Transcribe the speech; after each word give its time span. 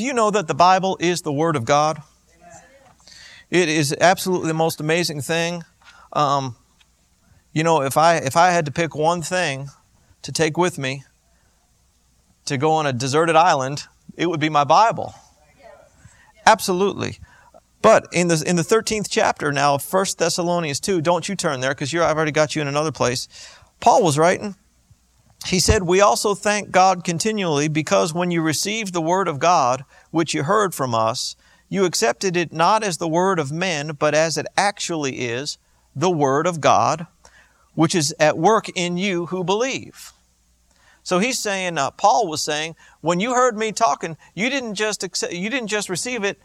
Do 0.00 0.06
you 0.06 0.14
know 0.14 0.30
that 0.30 0.48
the 0.48 0.54
Bible 0.54 0.96
is 0.98 1.20
the 1.20 1.30
Word 1.30 1.56
of 1.56 1.66
God? 1.66 2.02
It 3.50 3.68
is 3.68 3.94
absolutely 4.00 4.48
the 4.48 4.54
most 4.54 4.80
amazing 4.80 5.20
thing. 5.20 5.62
Um, 6.14 6.56
you 7.52 7.62
know, 7.62 7.82
if 7.82 7.98
I 7.98 8.16
if 8.16 8.34
I 8.34 8.52
had 8.52 8.64
to 8.64 8.72
pick 8.72 8.94
one 8.94 9.20
thing 9.20 9.68
to 10.22 10.32
take 10.32 10.56
with 10.56 10.78
me 10.78 11.04
to 12.46 12.56
go 12.56 12.72
on 12.72 12.86
a 12.86 12.94
deserted 12.94 13.36
island, 13.36 13.88
it 14.16 14.30
would 14.30 14.40
be 14.40 14.48
my 14.48 14.64
Bible. 14.64 15.14
Absolutely. 16.46 17.18
But 17.82 18.06
in 18.10 18.28
the 18.28 18.42
in 18.46 18.56
the 18.56 18.62
13th 18.62 19.08
chapter 19.10 19.52
now 19.52 19.74
of 19.74 19.92
1 19.92 20.06
Thessalonians 20.16 20.80
2, 20.80 21.02
don't 21.02 21.28
you 21.28 21.36
turn 21.36 21.60
there 21.60 21.72
because 21.72 21.92
I've 21.92 22.16
already 22.16 22.32
got 22.32 22.56
you 22.56 22.62
in 22.62 22.68
another 22.68 22.90
place. 22.90 23.28
Paul 23.80 24.02
was 24.02 24.16
writing. 24.16 24.54
He 25.46 25.58
said, 25.58 25.84
"We 25.84 26.00
also 26.00 26.34
thank 26.34 26.70
God 26.70 27.02
continually 27.02 27.68
because 27.68 28.12
when 28.12 28.30
you 28.30 28.42
received 28.42 28.92
the 28.92 29.00
word 29.00 29.26
of 29.26 29.38
God, 29.38 29.84
which 30.10 30.34
you 30.34 30.42
heard 30.42 30.74
from 30.74 30.94
us, 30.94 31.34
you 31.68 31.84
accepted 31.84 32.36
it 32.36 32.52
not 32.52 32.82
as 32.82 32.98
the 32.98 33.08
word 33.08 33.38
of 33.38 33.52
men, 33.52 33.92
but 33.98 34.14
as 34.14 34.36
it 34.36 34.46
actually 34.56 35.20
is, 35.20 35.56
the 35.94 36.10
word 36.10 36.46
of 36.46 36.60
God, 36.60 37.06
which 37.74 37.94
is 37.94 38.14
at 38.18 38.36
work 38.36 38.68
in 38.70 38.96
you 38.96 39.26
who 39.26 39.44
believe. 39.44 40.12
So 41.02 41.18
he's 41.18 41.38
saying, 41.38 41.78
uh, 41.78 41.92
Paul 41.92 42.28
was 42.28 42.42
saying, 42.42 42.76
when 43.00 43.20
you 43.20 43.34
heard 43.34 43.56
me 43.56 43.72
talking, 43.72 44.16
you 44.34 44.50
didn't 44.50 44.74
just 44.74 45.02
accept, 45.02 45.32
you 45.32 45.48
didn't 45.48 45.68
just 45.68 45.88
receive 45.88 46.24
it 46.24 46.38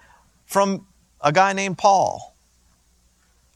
from 0.46 0.88
a 1.22 1.32
guy 1.32 1.54
named 1.54 1.78
Paul, 1.78 2.36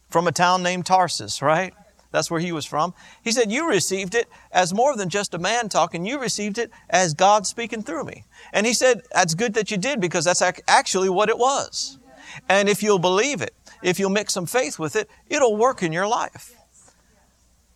from 0.10 0.28
a 0.28 0.32
town 0.32 0.64
named 0.64 0.86
Tarsus, 0.86 1.42
right? 1.42 1.74
That's 2.12 2.32
where 2.32 2.40
he 2.40 2.52
was 2.52 2.66
from. 2.66 2.94
He 3.24 3.32
said, 3.32 3.52
You 3.52 3.70
received 3.70 4.16
it 4.16 4.28
as 4.52 4.74
more 4.74 4.96
than 4.96 5.10
just 5.10 5.34
a 5.34 5.38
man 5.40 5.70
talking. 5.70 6.06
You 6.06 6.20
received 6.20 6.58
it 6.58 6.72
as 6.90 7.14
God 7.14 7.46
speaking 7.46 7.84
through 7.84 8.06
me. 8.06 8.26
And 8.52 8.66
he 8.66 8.74
said, 8.74 9.04
That's 9.14 9.36
good 9.36 9.54
that 9.54 9.70
you 9.70 9.78
did 9.78 10.02
because 10.02 10.26
that's 10.26 10.42
actually 10.68 11.10
what 11.10 11.30
it 11.30 11.38
was. 11.38 12.00
And 12.48 12.68
if 12.68 12.82
you'll 12.82 13.00
believe 13.00 13.42
it, 13.42 13.54
if 13.82 14.00
you'll 14.00 14.10
mix 14.10 14.34
some 14.34 14.46
faith 14.46 14.80
with 14.80 14.96
it, 14.96 15.10
it'll 15.28 15.56
work 15.56 15.84
in 15.84 15.92
your 15.92 16.08
life. 16.08 16.56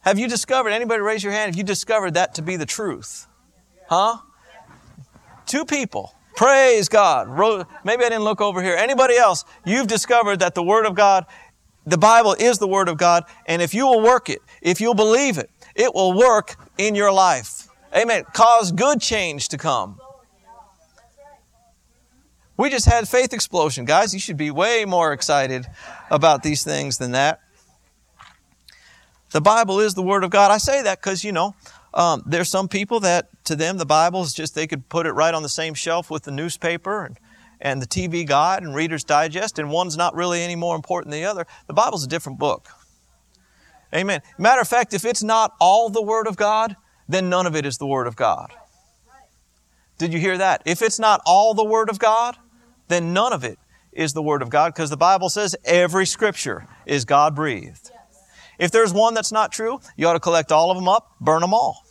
Have 0.02 0.20
you 0.20 0.28
discovered, 0.28 0.70
anybody 0.70 1.02
raise 1.02 1.24
your 1.24 1.32
hand, 1.32 1.52
have 1.52 1.58
you 1.58 1.64
discovered 1.64 2.16
that 2.16 2.36
to 2.36 2.42
be 2.42 2.58
the 2.58 2.66
truth? 2.66 3.28
Huh? 3.88 4.18
Two 5.46 5.64
people. 5.64 6.14
Praise 6.36 6.90
God. 6.90 7.30
Maybe 7.84 8.04
I 8.04 8.10
didn't 8.10 8.24
look 8.24 8.42
over 8.42 8.62
here. 8.62 8.76
Anybody 8.76 9.16
else? 9.16 9.46
You've 9.66 9.88
discovered 9.88 10.40
that 10.40 10.56
the 10.56 10.64
Word 10.64 10.86
of 10.86 10.96
God 10.96 11.26
the 11.86 11.98
Bible 11.98 12.36
is 12.40 12.60
the 12.60 12.68
Word 12.68 12.88
of 12.88 12.98
God, 12.98 13.26
and 13.46 13.62
if 13.62 13.74
you 13.74 13.86
will 13.86 14.02
work 14.02 14.30
it, 14.30 14.40
if 14.62 14.80
you'll 14.80 14.94
believe 14.94 15.38
it, 15.38 15.50
it 15.76 15.94
will 15.94 16.14
work 16.14 16.56
in 16.78 16.96
your 16.96 17.12
life. 17.12 17.68
Amen. 17.96 18.24
Cause 18.34 18.72
good 18.72 19.02
change 19.02 19.50
to 19.50 19.58
come. 19.58 20.00
We 22.56 22.70
just 22.70 22.86
had 22.86 23.08
faith 23.10 23.34
explosion, 23.34 23.86
guys. 23.86 24.14
You 24.14 24.20
should 24.20 24.38
be 24.38 24.52
way 24.52 24.86
more 24.86 25.12
excited 25.12 25.66
about 26.10 26.44
these 26.44 26.64
things 26.64 27.00
than 27.00 27.12
that. 27.12 27.40
The 29.32 29.42
Bible 29.42 29.80
is 29.80 29.96
the 29.96 30.04
Word 30.04 30.24
of 30.24 30.30
God. 30.30 30.52
I 30.52 30.60
say 30.60 30.84
that 30.84 31.02
because, 31.02 31.24
you 31.24 31.32
know, 31.32 31.56
um, 31.94 32.22
there's 32.26 32.50
some 32.50 32.68
people 32.68 33.00
that 33.02 33.30
to 33.46 33.56
them 33.56 33.78
the 33.78 33.86
Bible 33.86 34.22
is 34.22 34.34
just, 34.34 34.54
they 34.54 34.68
could 34.68 34.88
put 34.90 35.08
it 35.08 35.12
right 35.14 35.34
on 35.34 35.42
the 35.42 35.50
same 35.50 35.74
shelf 35.74 36.12
with 36.12 36.24
the 36.24 36.32
newspaper 36.32 37.06
and 37.06 37.18
and 37.64 37.82
the 37.82 37.88
TV 37.88 38.28
Guide 38.28 38.62
and 38.62 38.76
Reader's 38.76 39.06
Digest, 39.06 39.58
and 39.58 39.72
one's 39.72 39.96
not 39.96 40.14
really 40.14 40.44
any 40.44 40.56
more 40.56 40.76
important 40.76 41.10
than 41.10 41.22
the 41.22 41.26
other. 41.26 41.48
The 41.66 41.74
Bible's 41.74 42.04
a 42.04 42.08
different 42.08 42.38
book. 42.38 42.68
Amen. 43.96 44.22
Matter 44.38 44.62
of 44.62 44.68
fact, 44.68 44.94
if 44.94 45.06
it's 45.06 45.24
not 45.24 45.54
all 45.60 45.90
the 45.90 46.02
Word 46.02 46.28
of 46.28 46.36
God, 46.36 46.76
then 47.08 47.30
none 47.30 47.48
of 47.48 47.56
it 47.56 47.66
is 47.66 47.78
the 47.78 47.88
Word 47.88 48.06
of 48.06 48.18
God. 48.18 48.52
Did 49.98 50.12
you 50.12 50.20
hear 50.20 50.38
that? 50.38 50.62
If 50.66 50.82
it's 50.82 51.00
not 51.00 51.22
all 51.26 51.54
the 51.54 51.64
Word 51.64 51.90
of 51.90 52.00
God, 52.00 52.36
then 52.90 53.14
none 53.14 53.32
of 53.32 53.46
it 53.46 53.58
is 53.94 54.12
the 54.12 54.22
Word 54.22 54.42
of 54.42 54.50
God 54.50 54.74
because 54.74 54.90
the 54.90 54.98
Bible 54.98 55.30
says 55.30 55.56
every 55.64 56.06
Scripture 56.06 56.68
is 56.86 57.06
God 57.06 57.34
breathed. 57.34 57.92
If 58.60 58.72
there's 58.72 58.92
one 58.92 59.14
that's 59.14 59.32
not 59.32 59.54
true, 59.54 59.80
you 59.96 60.08
ought 60.08 60.14
to 60.14 60.20
collect 60.20 60.52
all 60.52 60.70
of 60.70 60.76
them 60.76 60.90
up, 60.90 61.16
burn 61.22 61.42
them 61.42 61.54
all. 61.54 61.86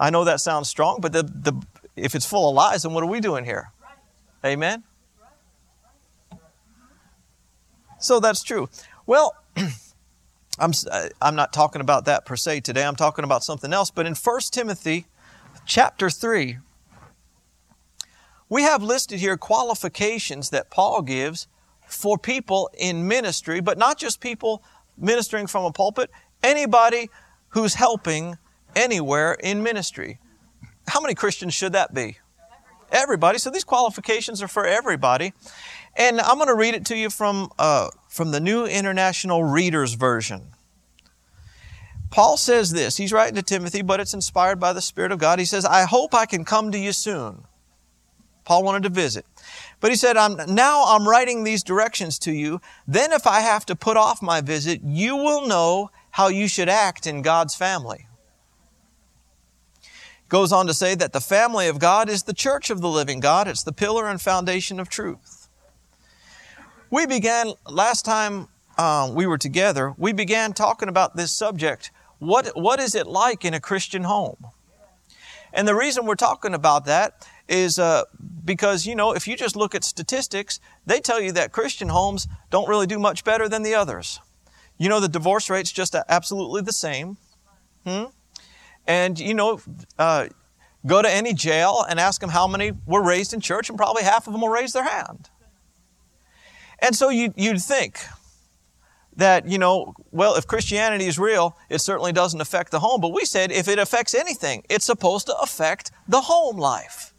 I 0.00 0.10
know 0.10 0.24
that 0.24 0.40
sounds 0.40 0.68
strong, 0.68 0.98
but 1.00 1.12
the, 1.12 1.22
the, 1.22 1.52
if 1.98 2.14
it's 2.14 2.26
full 2.26 2.48
of 2.48 2.54
lies, 2.54 2.82
then 2.82 2.92
what 2.92 3.02
are 3.02 3.08
we 3.08 3.20
doing 3.20 3.44
here? 3.44 3.72
Amen? 4.44 4.84
So 7.98 8.20
that's 8.20 8.42
true. 8.42 8.68
Well, 9.06 9.34
I'm, 10.58 10.72
uh, 10.90 11.08
I'm 11.20 11.34
not 11.34 11.52
talking 11.52 11.80
about 11.80 12.04
that 12.06 12.24
per 12.24 12.36
se 12.36 12.60
today. 12.60 12.84
I'm 12.84 12.96
talking 12.96 13.24
about 13.24 13.44
something 13.44 13.72
else. 13.72 13.90
But 13.90 14.06
in 14.06 14.14
1 14.14 14.40
Timothy 14.50 15.06
chapter 15.66 16.10
3, 16.10 16.58
we 18.48 18.62
have 18.62 18.82
listed 18.82 19.20
here 19.20 19.36
qualifications 19.36 20.50
that 20.50 20.70
Paul 20.70 21.02
gives 21.02 21.48
for 21.86 22.18
people 22.18 22.70
in 22.78 23.06
ministry, 23.06 23.60
but 23.60 23.78
not 23.78 23.98
just 23.98 24.20
people 24.20 24.62
ministering 24.96 25.46
from 25.46 25.64
a 25.64 25.72
pulpit, 25.72 26.10
anybody 26.42 27.10
who's 27.50 27.74
helping 27.74 28.38
anywhere 28.74 29.34
in 29.34 29.62
ministry. 29.62 30.18
How 30.88 31.00
many 31.00 31.14
Christians 31.14 31.54
should 31.54 31.72
that 31.72 31.94
be? 31.94 32.18
Everybody. 32.90 33.38
So 33.38 33.50
these 33.50 33.64
qualifications 33.64 34.42
are 34.42 34.48
for 34.48 34.66
everybody. 34.66 35.34
And 35.96 36.20
I'm 36.20 36.36
going 36.36 36.48
to 36.48 36.54
read 36.54 36.74
it 36.74 36.86
to 36.86 36.96
you 36.96 37.10
from, 37.10 37.50
uh, 37.58 37.88
from 38.08 38.30
the 38.30 38.40
New 38.40 38.64
International 38.64 39.44
Reader's 39.44 39.94
Version. 39.94 40.54
Paul 42.10 42.38
says 42.38 42.70
this. 42.70 42.96
He's 42.96 43.12
writing 43.12 43.34
to 43.34 43.42
Timothy, 43.42 43.82
but 43.82 44.00
it's 44.00 44.14
inspired 44.14 44.58
by 44.58 44.72
the 44.72 44.80
Spirit 44.80 45.12
of 45.12 45.18
God. 45.18 45.38
He 45.38 45.44
says, 45.44 45.66
I 45.66 45.84
hope 45.84 46.14
I 46.14 46.24
can 46.24 46.44
come 46.44 46.72
to 46.72 46.78
you 46.78 46.92
soon. 46.92 47.44
Paul 48.44 48.64
wanted 48.64 48.84
to 48.84 48.88
visit. 48.88 49.26
But 49.80 49.90
he 49.90 49.96
said, 49.96 50.16
I'm, 50.16 50.54
now 50.54 50.84
I'm 50.86 51.06
writing 51.06 51.44
these 51.44 51.62
directions 51.62 52.18
to 52.20 52.32
you. 52.32 52.62
Then 52.86 53.12
if 53.12 53.26
I 53.26 53.40
have 53.40 53.66
to 53.66 53.76
put 53.76 53.98
off 53.98 54.22
my 54.22 54.40
visit, 54.40 54.80
you 54.82 55.16
will 55.16 55.46
know 55.46 55.90
how 56.12 56.28
you 56.28 56.48
should 56.48 56.70
act 56.70 57.06
in 57.06 57.20
God's 57.20 57.54
family 57.54 58.07
goes 60.28 60.52
on 60.52 60.66
to 60.66 60.74
say 60.74 60.94
that 60.94 61.12
the 61.12 61.20
family 61.20 61.68
of 61.68 61.78
God 61.78 62.08
is 62.08 62.24
the 62.24 62.34
church 62.34 62.70
of 62.70 62.80
the 62.80 62.88
living 62.88 63.20
God. 63.20 63.48
It's 63.48 63.62
the 63.62 63.72
pillar 63.72 64.08
and 64.08 64.20
foundation 64.20 64.78
of 64.78 64.88
truth. 64.88 65.48
We 66.90 67.06
began, 67.06 67.52
last 67.66 68.04
time 68.04 68.48
um, 68.78 69.14
we 69.14 69.26
were 69.26 69.38
together, 69.38 69.94
we 69.98 70.12
began 70.12 70.52
talking 70.52 70.88
about 70.88 71.16
this 71.16 71.32
subject. 71.32 71.90
What, 72.18 72.48
what 72.56 72.80
is 72.80 72.94
it 72.94 73.06
like 73.06 73.44
in 73.44 73.54
a 73.54 73.60
Christian 73.60 74.04
home? 74.04 74.46
And 75.52 75.66
the 75.66 75.74
reason 75.74 76.06
we're 76.06 76.14
talking 76.14 76.54
about 76.54 76.84
that 76.86 77.26
is 77.48 77.78
uh, 77.78 78.02
because, 78.44 78.86
you 78.86 78.94
know, 78.94 79.12
if 79.12 79.26
you 79.26 79.36
just 79.36 79.56
look 79.56 79.74
at 79.74 79.82
statistics, 79.84 80.60
they 80.84 81.00
tell 81.00 81.20
you 81.20 81.32
that 81.32 81.52
Christian 81.52 81.88
homes 81.88 82.28
don't 82.50 82.68
really 82.68 82.86
do 82.86 82.98
much 82.98 83.24
better 83.24 83.48
than 83.48 83.62
the 83.62 83.74
others. 83.74 84.20
You 84.76 84.88
know, 84.88 85.00
the 85.00 85.08
divorce 85.08 85.48
rate's 85.50 85.72
just 85.72 85.94
absolutely 86.08 86.62
the 86.62 86.72
same. 86.72 87.16
Hmm? 87.86 88.04
And, 88.88 89.20
you 89.20 89.34
know, 89.34 89.60
uh, 89.98 90.28
go 90.86 91.02
to 91.02 91.10
any 91.10 91.34
jail 91.34 91.84
and 91.88 92.00
ask 92.00 92.20
them 92.20 92.30
how 92.30 92.48
many 92.48 92.72
were 92.86 93.02
raised 93.02 93.32
in 93.32 93.40
church, 93.40 93.68
and 93.68 93.78
probably 93.78 94.02
half 94.02 94.26
of 94.26 94.32
them 94.32 94.42
will 94.42 94.48
raise 94.48 94.72
their 94.72 94.88
hand. 94.88 95.30
And 96.80 96.96
so 96.96 97.10
you, 97.10 97.32
you'd 97.36 97.60
think 97.60 98.00
that, 99.16 99.46
you 99.46 99.58
know, 99.58 99.94
well, 100.10 100.36
if 100.36 100.46
Christianity 100.46 101.06
is 101.06 101.18
real, 101.18 101.56
it 101.68 101.80
certainly 101.80 102.12
doesn't 102.12 102.40
affect 102.40 102.70
the 102.70 102.80
home. 102.80 103.00
But 103.00 103.12
we 103.12 103.24
said 103.24 103.52
if 103.52 103.68
it 103.68 103.78
affects 103.78 104.14
anything, 104.14 104.64
it's 104.70 104.86
supposed 104.86 105.26
to 105.26 105.36
affect 105.38 105.90
the 106.06 106.22
home 106.22 106.56
life. 106.56 107.12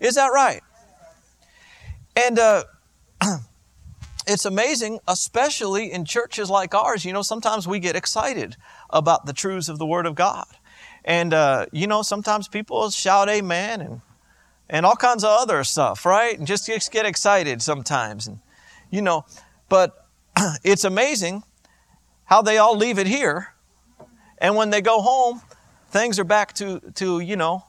Is 0.00 0.14
that 0.14 0.28
right? 0.28 0.62
And 2.14 2.38
uh, 2.38 2.64
it's 4.26 4.44
amazing, 4.44 5.00
especially 5.08 5.92
in 5.92 6.04
churches 6.04 6.48
like 6.48 6.74
ours, 6.74 7.04
you 7.04 7.12
know, 7.12 7.22
sometimes 7.22 7.66
we 7.66 7.80
get 7.80 7.96
excited 7.96 8.56
about 8.90 9.26
the 9.26 9.32
truths 9.32 9.68
of 9.68 9.78
the 9.78 9.86
Word 9.86 10.06
of 10.06 10.14
God. 10.14 10.46
And, 11.06 11.32
uh, 11.32 11.66
you 11.70 11.86
know, 11.86 12.02
sometimes 12.02 12.48
people 12.48 12.90
shout 12.90 13.28
amen 13.28 13.80
and, 13.80 14.00
and 14.68 14.84
all 14.84 14.96
kinds 14.96 15.22
of 15.22 15.30
other 15.30 15.62
stuff, 15.62 16.04
right? 16.04 16.36
And 16.36 16.46
just, 16.46 16.66
just 16.66 16.90
get 16.90 17.06
excited 17.06 17.62
sometimes. 17.62 18.26
And, 18.26 18.40
you 18.90 19.00
know, 19.02 19.24
but 19.68 20.04
it's 20.64 20.82
amazing 20.82 21.44
how 22.24 22.42
they 22.42 22.58
all 22.58 22.76
leave 22.76 22.98
it 22.98 23.06
here. 23.06 23.54
And 24.38 24.56
when 24.56 24.70
they 24.70 24.80
go 24.80 25.00
home, 25.00 25.40
things 25.90 26.18
are 26.18 26.24
back 26.24 26.52
to, 26.54 26.80
to 26.96 27.20
you 27.20 27.36
know, 27.36 27.64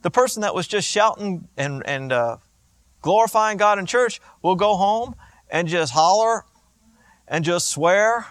the 0.00 0.10
person 0.10 0.40
that 0.40 0.54
was 0.54 0.66
just 0.66 0.88
shouting 0.88 1.48
and, 1.58 1.82
and 1.86 2.12
uh, 2.12 2.38
glorifying 3.02 3.58
God 3.58 3.78
in 3.78 3.84
church 3.84 4.22
will 4.40 4.56
go 4.56 4.76
home 4.76 5.14
and 5.50 5.68
just 5.68 5.92
holler 5.92 6.46
and 7.26 7.44
just 7.44 7.68
swear, 7.68 8.26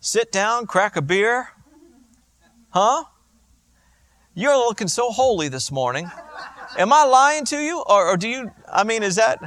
sit 0.00 0.32
down, 0.32 0.66
crack 0.66 0.96
a 0.96 1.02
beer. 1.02 1.48
Huh? 2.70 3.04
You're 4.38 4.56
looking 4.56 4.86
so 4.86 5.10
holy 5.10 5.48
this 5.48 5.72
morning. 5.72 6.08
Am 6.78 6.92
I 6.92 7.02
lying 7.02 7.44
to 7.46 7.58
you? 7.58 7.82
Or, 7.88 8.10
or 8.10 8.16
do 8.16 8.28
you, 8.28 8.52
I 8.72 8.84
mean, 8.84 9.02
is 9.02 9.16
that, 9.16 9.40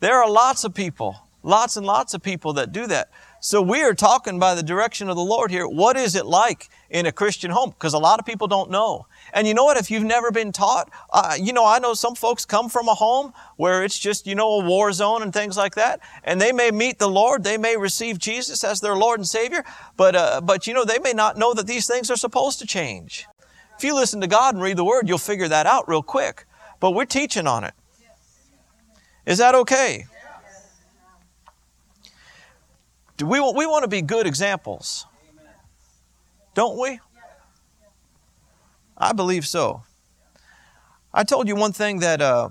there 0.00 0.20
are 0.20 0.28
lots 0.28 0.64
of 0.64 0.74
people, 0.74 1.14
lots 1.44 1.76
and 1.76 1.86
lots 1.86 2.12
of 2.12 2.20
people 2.20 2.54
that 2.54 2.72
do 2.72 2.88
that. 2.88 3.12
So 3.38 3.62
we 3.62 3.80
are 3.82 3.94
talking 3.94 4.40
by 4.40 4.56
the 4.56 4.62
direction 4.64 5.08
of 5.08 5.14
the 5.14 5.22
Lord 5.22 5.52
here. 5.52 5.68
What 5.68 5.96
is 5.96 6.16
it 6.16 6.26
like 6.26 6.68
in 6.90 7.06
a 7.06 7.12
Christian 7.12 7.52
home? 7.52 7.70
Because 7.70 7.94
a 7.94 7.98
lot 7.98 8.18
of 8.18 8.26
people 8.26 8.48
don't 8.48 8.72
know. 8.72 9.06
And 9.32 9.46
you 9.46 9.54
know 9.54 9.62
what? 9.62 9.76
If 9.76 9.88
you've 9.88 10.02
never 10.02 10.32
been 10.32 10.50
taught, 10.50 10.90
uh, 11.12 11.36
you 11.40 11.52
know, 11.52 11.64
I 11.64 11.78
know 11.78 11.94
some 11.94 12.16
folks 12.16 12.44
come 12.44 12.68
from 12.68 12.88
a 12.88 12.94
home 12.94 13.32
where 13.54 13.84
it's 13.84 14.00
just, 14.00 14.26
you 14.26 14.34
know, 14.34 14.60
a 14.60 14.64
war 14.64 14.92
zone 14.92 15.22
and 15.22 15.32
things 15.32 15.56
like 15.56 15.76
that. 15.76 16.00
And 16.24 16.40
they 16.40 16.50
may 16.50 16.72
meet 16.72 16.98
the 16.98 17.08
Lord. 17.08 17.44
They 17.44 17.56
may 17.56 17.76
receive 17.76 18.18
Jesus 18.18 18.64
as 18.64 18.80
their 18.80 18.96
Lord 18.96 19.20
and 19.20 19.28
Savior. 19.28 19.64
But, 19.96 20.16
uh, 20.16 20.40
but 20.40 20.66
you 20.66 20.74
know, 20.74 20.84
they 20.84 20.98
may 20.98 21.12
not 21.12 21.38
know 21.38 21.54
that 21.54 21.68
these 21.68 21.86
things 21.86 22.10
are 22.10 22.16
supposed 22.16 22.58
to 22.58 22.66
change. 22.66 23.26
If 23.82 23.86
you 23.86 23.96
listen 23.96 24.20
to 24.20 24.28
God 24.28 24.54
and 24.54 24.62
read 24.62 24.76
the 24.76 24.84
Word, 24.84 25.08
you'll 25.08 25.18
figure 25.18 25.48
that 25.48 25.66
out 25.66 25.88
real 25.88 26.04
quick. 26.04 26.44
But 26.78 26.92
we're 26.92 27.04
teaching 27.04 27.48
on 27.48 27.64
it. 27.64 27.74
Is 29.26 29.38
that 29.38 29.56
okay? 29.56 30.04
Do 33.16 33.26
we, 33.26 33.40
we 33.40 33.66
want 33.66 33.82
to 33.82 33.88
be 33.88 34.00
good 34.00 34.24
examples? 34.24 35.04
Don't 36.54 36.80
we? 36.80 37.00
I 38.96 39.12
believe 39.12 39.48
so. 39.48 39.82
I 41.12 41.24
told 41.24 41.48
you 41.48 41.56
one 41.56 41.72
thing 41.72 41.98
that 41.98 42.20
uh, 42.20 42.50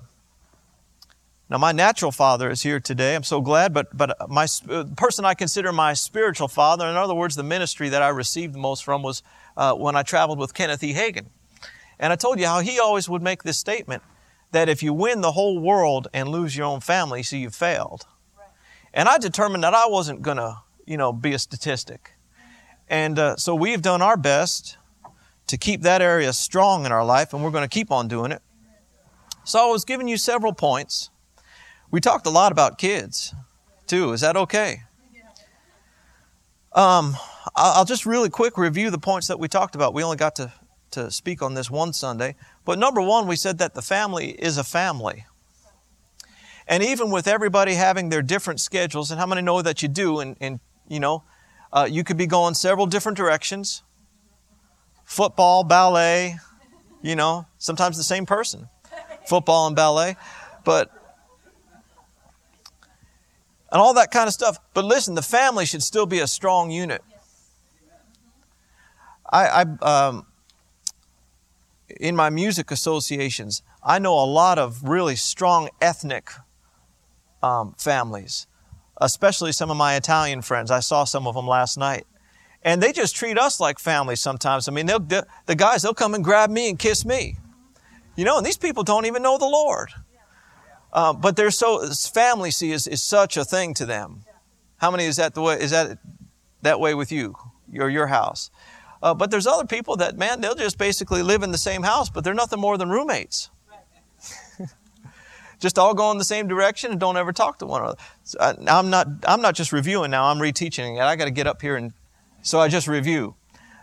now 1.49 1.59
my 1.59 1.71
natural 1.71 2.11
father 2.11 2.49
is 2.49 2.61
here 2.63 2.81
today. 2.81 3.15
I'm 3.15 3.23
so 3.23 3.39
glad, 3.39 3.73
but 3.73 3.95
but 3.97 4.29
my 4.29 4.47
uh, 4.69 4.83
person 4.97 5.23
I 5.23 5.33
consider 5.33 5.71
my 5.71 5.93
spiritual 5.93 6.49
father, 6.49 6.89
in 6.89 6.97
other 6.97 7.15
words, 7.15 7.37
the 7.37 7.43
ministry 7.43 7.87
that 7.87 8.01
I 8.01 8.09
received 8.09 8.53
the 8.53 8.59
most 8.59 8.83
from 8.83 9.01
was 9.01 9.23
uh, 9.57 9.74
when 9.74 9.95
I 9.95 10.03
traveled 10.03 10.39
with 10.39 10.53
Kenneth 10.53 10.83
E. 10.83 10.94
Hagin, 10.94 11.27
and 12.00 12.12
I 12.12 12.15
told 12.15 12.39
you 12.39 12.48
how 12.48 12.59
he 12.59 12.80
always 12.80 13.07
would 13.07 13.21
make 13.21 13.44
this 13.44 13.57
statement 13.57 14.03
that 14.51 14.68
if 14.68 14.83
you 14.83 14.94
win 14.94 15.21
the 15.21 15.31
whole 15.31 15.59
world 15.59 16.07
and 16.13 16.27
lose 16.30 16.57
your 16.57 16.65
own 16.65 16.81
family, 16.81 17.24
so 17.24 17.36
you've 17.36 17.56
failed. 17.56 18.06
And 18.94 19.07
I 19.07 19.18
determined 19.18 19.63
that 19.63 19.74
I 19.74 19.88
wasn't 19.88 20.21
going 20.21 20.38
to, 20.38 20.57
you 20.86 20.98
know, 20.98 21.13
be 21.13 21.33
a 21.33 21.39
statistic. 21.39 22.12
And 22.89 23.18
uh, 23.18 23.38
so 23.38 23.56
we've 23.56 23.81
done 23.81 24.01
our 24.01 24.18
best 24.18 24.77
to 25.48 25.57
keep 25.57 25.81
that 25.81 26.01
area 26.01 26.33
strong 26.33 26.86
in 26.86 26.92
our 26.92 27.06
life, 27.06 27.33
and 27.33 27.44
we're 27.44 27.51
going 27.51 27.63
to 27.63 27.74
keep 27.74 27.92
on 27.92 28.07
doing 28.07 28.31
it. 28.31 28.42
So 29.44 29.59
I 29.65 29.71
was 29.71 29.86
giving 29.86 30.07
you 30.07 30.18
several 30.18 30.53
points. 30.53 31.09
We 31.89 32.00
talked 32.00 32.25
a 32.25 32.30
lot 32.30 32.51
about 32.51 32.77
kids, 32.77 33.33
too. 33.88 34.12
Is 34.12 34.21
that 34.21 34.36
okay? 34.36 34.83
Um, 36.74 37.18
I'll 37.56 37.86
just 37.86 38.06
really 38.06 38.30
quick 38.30 38.57
review 38.57 38.89
the 38.89 38.98
points 38.98 39.27
that 39.27 39.39
we 39.39 39.48
talked 39.48 39.75
about. 39.75 39.94
We 39.94 40.03
only 40.03 40.18
got 40.18 40.36
to, 40.38 40.53
to 40.92 41.12
speak 41.12 41.42
on 41.42 41.53
this 41.53 41.69
one 41.69 41.94
Sunday. 41.94 42.36
But 42.63 42.80
number 42.80 43.01
one, 43.01 43.27
we 43.27 43.36
said 43.36 43.57
that 43.57 43.74
the 43.74 43.81
family 43.81 44.31
is 44.31 44.57
a 44.57 44.63
family. 44.63 45.25
And 46.68 46.81
even 46.83 47.12
with 47.12 47.27
everybody 47.27 47.74
having 47.74 48.09
their 48.09 48.21
different 48.21 48.62
schedules, 48.62 49.12
and 49.12 49.19
how 49.19 49.25
many 49.25 49.42
know 49.42 49.62
that 49.62 49.81
you 49.81 49.89
do, 49.89 50.19
and, 50.19 50.38
and 50.39 50.59
you 50.88 51.00
know, 51.00 51.24
uh, 51.74 51.88
you 51.89 52.03
could 52.03 52.18
be 52.18 52.27
going 52.27 52.53
several 52.53 52.86
different 52.86 53.18
directions 53.18 53.83
football, 55.03 55.65
ballet, 55.65 56.38
you 57.01 57.18
know, 57.18 57.45
sometimes 57.57 57.98
the 57.98 58.03
same 58.03 58.25
person, 58.25 58.69
football 59.25 59.68
and 59.68 59.75
ballet. 59.75 60.15
But, 60.63 60.89
and 63.74 63.81
all 63.81 63.94
that 63.95 64.12
kind 64.12 64.27
of 64.27 64.33
stuff. 64.33 64.57
But 64.74 64.86
listen, 64.86 65.15
the 65.15 65.21
family 65.21 65.65
should 65.65 65.83
still 65.83 66.06
be 66.06 66.19
a 66.19 66.27
strong 66.27 66.71
unit. 66.71 67.01
I, 69.31 69.63
I 69.63 70.09
um, 70.09 70.25
in 71.99 72.15
my 72.15 72.29
music 72.29 72.71
associations, 72.71 73.63
I 73.83 73.99
know 73.99 74.13
a 74.13 74.25
lot 74.25 74.59
of 74.59 74.83
really 74.83 75.15
strong 75.15 75.69
ethnic 75.81 76.31
um, 77.41 77.75
families, 77.77 78.47
especially 78.97 79.51
some 79.51 79.71
of 79.71 79.77
my 79.77 79.95
Italian 79.95 80.41
friends. 80.41 80.71
I 80.71 80.79
saw 80.79 81.03
some 81.03 81.27
of 81.27 81.35
them 81.35 81.47
last 81.47 81.77
night. 81.77 82.05
And 82.63 82.81
they 82.81 82.91
just 82.91 83.15
treat 83.15 83.39
us 83.39 83.59
like 83.59 83.79
family 83.79 84.15
sometimes. 84.15 84.67
I 84.67 84.71
mean, 84.71 84.85
they'll, 84.85 84.99
the 84.99 85.55
guys, 85.55 85.81
they'll 85.81 85.95
come 85.95 86.13
and 86.13 86.23
grab 86.23 86.51
me 86.51 86.69
and 86.69 86.77
kiss 86.77 87.03
me. 87.03 87.37
You 88.15 88.23
know, 88.23 88.37
and 88.37 88.45
these 88.45 88.57
people 88.57 88.83
don't 88.83 89.05
even 89.07 89.23
know 89.23 89.39
the 89.39 89.47
Lord. 89.47 89.89
Uh, 90.93 91.13
but 91.13 91.35
they're 91.35 91.49
so, 91.49 91.87
family, 91.89 92.51
see, 92.51 92.71
is, 92.71 92.85
is 92.85 93.01
such 93.01 93.35
a 93.37 93.43
thing 93.43 93.73
to 93.75 93.85
them. 93.85 94.23
How 94.77 94.91
many 94.91 95.05
is 95.05 95.15
that 95.15 95.33
the 95.33 95.41
way, 95.41 95.59
is 95.59 95.71
that 95.71 95.97
that 96.61 96.79
way 96.79 96.93
with 96.93 97.11
you 97.11 97.35
or 97.79 97.89
your 97.89 98.07
house? 98.07 98.51
Uh, 99.01 99.13
but 99.13 99.31
there's 99.31 99.48
other 99.48 99.65
people 99.65 99.95
that, 99.98 100.18
man, 100.18 100.42
they'll 100.42 100.56
just 100.56 100.77
basically 100.77 101.24
live 101.24 101.44
in 101.44 101.51
the 101.51 101.57
same 101.57 101.83
house, 101.83 102.09
but 102.09 102.24
they're 102.24 102.33
nothing 102.33 102.59
more 102.59 102.77
than 102.77 102.89
roommates. 102.89 103.50
just 105.59 105.80
all 105.80 105.94
go 105.94 106.12
in 106.12 106.18
the 106.18 106.24
same 106.24 106.48
direction 106.48 106.92
and 106.92 107.00
don't 107.00 107.18
ever 107.18 107.33
talk 107.33 107.57
to 107.59 107.65
one 107.65 107.81
another. 107.81 107.98
So 108.24 108.38
I, 108.39 108.80
am 108.80 108.89
not, 108.89 109.07
I'm 109.25 109.42
not 109.42 109.56
just 109.56 109.71
reviewing 109.71 110.12
now, 110.12 110.25
I'm 110.25 110.38
reteaching 110.38 110.98
it. 110.98 111.01
I 111.01 111.15
got 111.15 111.25
to 111.25 111.31
get 111.31 111.48
up 111.48 111.62
here 111.62 111.75
and, 111.75 111.94
so 112.44 112.59
I 112.59 112.68
just 112.68 112.88
review. 112.88 113.36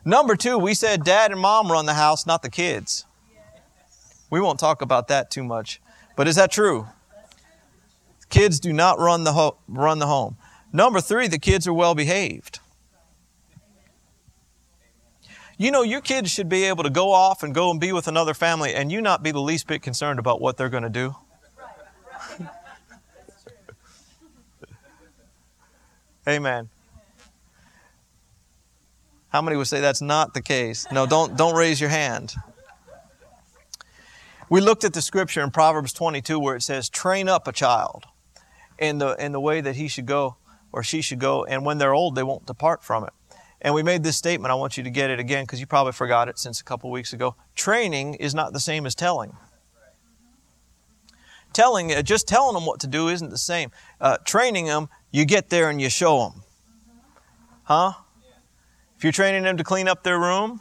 Number 0.04 0.36
two, 0.36 0.56
we 0.56 0.74
said 0.74 1.04
dad 1.04 1.32
and 1.32 1.40
mom 1.40 1.70
run 1.70 1.86
the 1.86 1.94
house, 1.94 2.26
not 2.26 2.42
the 2.42 2.50
kids. 2.50 3.04
We 4.30 4.40
won't 4.40 4.60
talk 4.60 4.82
about 4.82 5.08
that 5.08 5.30
too 5.30 5.42
much. 5.42 5.80
But 6.16 6.28
is 6.28 6.36
that 6.36 6.50
true? 6.50 6.86
Kids 8.28 8.60
do 8.60 8.72
not 8.72 8.98
run 8.98 9.24
the, 9.24 9.32
ho- 9.32 9.58
run 9.66 9.98
the 9.98 10.06
home. 10.06 10.36
Number 10.72 11.00
three, 11.00 11.28
the 11.28 11.38
kids 11.38 11.66
are 11.66 11.72
well 11.72 11.94
behaved. 11.94 12.60
You 15.60 15.72
know, 15.72 15.82
your 15.82 16.00
kids 16.00 16.30
should 16.30 16.48
be 16.48 16.62
able 16.64 16.84
to 16.84 16.90
go 16.90 17.10
off 17.10 17.42
and 17.42 17.52
go 17.52 17.72
and 17.72 17.80
be 17.80 17.92
with 17.92 18.06
another 18.06 18.32
family 18.32 18.74
and 18.74 18.92
you 18.92 19.02
not 19.02 19.24
be 19.24 19.32
the 19.32 19.40
least 19.40 19.66
bit 19.66 19.82
concerned 19.82 20.20
about 20.20 20.40
what 20.40 20.56
they're 20.56 20.68
going 20.68 20.84
to 20.84 20.88
do. 20.88 21.16
Amen. 26.28 26.68
How 29.30 29.42
many 29.42 29.56
would 29.56 29.66
say 29.66 29.80
that's 29.80 30.00
not 30.00 30.32
the 30.32 30.42
case? 30.42 30.86
No, 30.92 31.06
don't, 31.06 31.36
don't 31.36 31.56
raise 31.56 31.80
your 31.80 31.90
hand. 31.90 32.36
We 34.48 34.60
looked 34.60 34.84
at 34.84 34.92
the 34.92 35.02
scripture 35.02 35.42
in 35.42 35.50
Proverbs 35.50 35.92
22 35.92 36.38
where 36.38 36.54
it 36.54 36.62
says, 36.62 36.88
train 36.88 37.28
up 37.28 37.48
a 37.48 37.52
child 37.52 38.04
in 38.78 38.98
the, 38.98 39.16
in 39.16 39.32
the 39.32 39.40
way 39.40 39.60
that 39.60 39.74
he 39.74 39.88
should 39.88 40.06
go 40.06 40.36
or 40.70 40.84
she 40.84 41.02
should 41.02 41.18
go, 41.18 41.44
and 41.44 41.64
when 41.64 41.78
they're 41.78 41.94
old, 41.94 42.14
they 42.14 42.22
won't 42.22 42.46
depart 42.46 42.84
from 42.84 43.02
it. 43.02 43.12
And 43.60 43.74
we 43.74 43.82
made 43.82 44.04
this 44.04 44.16
statement. 44.16 44.52
I 44.52 44.54
want 44.54 44.76
you 44.76 44.84
to 44.84 44.90
get 44.90 45.10
it 45.10 45.18
again 45.18 45.44
because 45.44 45.60
you 45.60 45.66
probably 45.66 45.92
forgot 45.92 46.28
it 46.28 46.38
since 46.38 46.60
a 46.60 46.64
couple 46.64 46.90
weeks 46.90 47.12
ago. 47.12 47.34
Training 47.54 48.14
is 48.14 48.34
not 48.34 48.52
the 48.52 48.60
same 48.60 48.86
as 48.86 48.94
telling. 48.94 49.36
Telling, 51.52 51.92
uh, 51.92 52.02
just 52.02 52.28
telling 52.28 52.54
them 52.54 52.66
what 52.66 52.80
to 52.80 52.86
do 52.86 53.08
isn't 53.08 53.30
the 53.30 53.38
same. 53.38 53.70
Uh, 54.00 54.18
training 54.24 54.66
them, 54.66 54.88
you 55.10 55.24
get 55.24 55.48
there 55.50 55.70
and 55.70 55.80
you 55.80 55.88
show 55.88 56.18
them. 56.18 56.42
Huh? 57.64 57.92
If 58.96 59.02
you're 59.04 59.12
training 59.12 59.42
them 59.42 59.56
to 59.56 59.64
clean 59.64 59.88
up 59.88 60.02
their 60.02 60.18
room, 60.18 60.60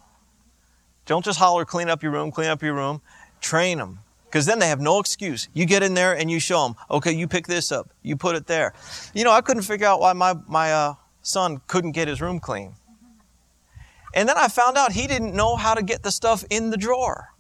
don't 1.06 1.24
just 1.24 1.40
holler, 1.40 1.66
clean 1.66 1.90
up 1.90 2.04
your 2.04 2.12
room, 2.12 2.32
clean 2.32 2.50
up 2.50 2.62
your 2.62 2.74
room. 2.74 3.02
Train 3.42 3.78
them. 3.78 4.00
Because 4.26 4.46
then 4.46 4.60
they 4.60 4.68
have 4.68 4.82
no 4.82 5.00
excuse. 5.00 5.48
You 5.54 5.66
get 5.66 5.84
in 5.84 5.94
there 5.94 6.16
and 6.18 6.30
you 6.30 6.40
show 6.40 6.68
them, 6.68 6.76
okay, 6.92 7.12
you 7.12 7.28
pick 7.28 7.48
this 7.48 7.72
up, 7.72 7.92
you 8.02 8.18
put 8.18 8.36
it 8.36 8.46
there. 8.48 8.74
You 9.14 9.24
know, 9.24 9.32
I 9.32 9.42
couldn't 9.42 9.64
figure 9.64 9.88
out 9.88 10.02
why 10.02 10.14
my, 10.14 10.36
my 10.48 10.74
uh, 10.74 10.94
son 11.22 11.62
couldn't 11.68 11.92
get 11.92 12.08
his 12.08 12.22
room 12.22 12.40
clean. 12.40 12.74
And 14.14 14.28
then 14.28 14.38
I 14.38 14.48
found 14.48 14.78
out 14.78 14.94
he 14.94 15.08
didn't 15.08 15.36
know 15.36 15.56
how 15.56 15.74
to 15.74 15.84
get 15.84 16.04
the 16.04 16.12
stuff 16.12 16.44
in 16.50 16.70
the 16.70 16.78
drawer. 16.78 17.34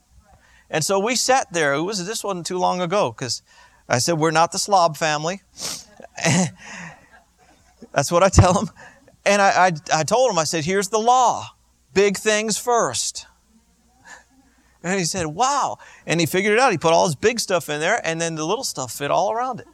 And 0.70 0.84
so 0.84 1.00
we 1.00 1.16
sat 1.16 1.52
there. 1.54 1.74
It 1.74 1.84
was 1.84 2.06
this 2.06 2.24
wasn't 2.24 2.46
too 2.46 2.58
long 2.58 2.82
ago 2.82 3.12
because 3.12 3.42
I 3.88 4.00
said 4.00 4.18
we're 4.18 4.32
not 4.32 4.52
the 4.52 4.60
slob 4.60 4.98
family. 4.98 5.42
That's 7.94 8.12
what 8.12 8.24
I 8.24 8.30
tell 8.30 8.54
him. 8.60 8.70
And 9.26 9.42
I, 9.42 9.68
I, 9.68 9.72
I 10.00 10.04
told 10.04 10.32
him, 10.32 10.40
I 10.40 10.44
said, 10.44 10.66
here's 10.66 10.90
the 10.90 11.00
law. 11.00 11.48
Big 11.94 12.18
things 12.18 12.58
first. 12.58 13.28
And 14.84 15.00
he 15.00 15.06
said, 15.06 15.26
wow. 15.28 15.80
And 16.06 16.20
he 16.20 16.26
figured 16.26 16.54
it 16.54 16.60
out. 16.60 16.72
He 16.72 16.78
put 16.78 16.94
all 16.94 17.06
his 17.06 17.16
big 17.16 17.40
stuff 17.40 17.70
in 17.70 17.80
there, 17.80 18.00
and 18.06 18.22
then 18.22 18.36
the 18.36 18.46
little 18.46 18.64
stuff 18.64 18.92
fit 18.94 19.12
all 19.12 19.32
around 19.32 19.60
it. 19.60 19.68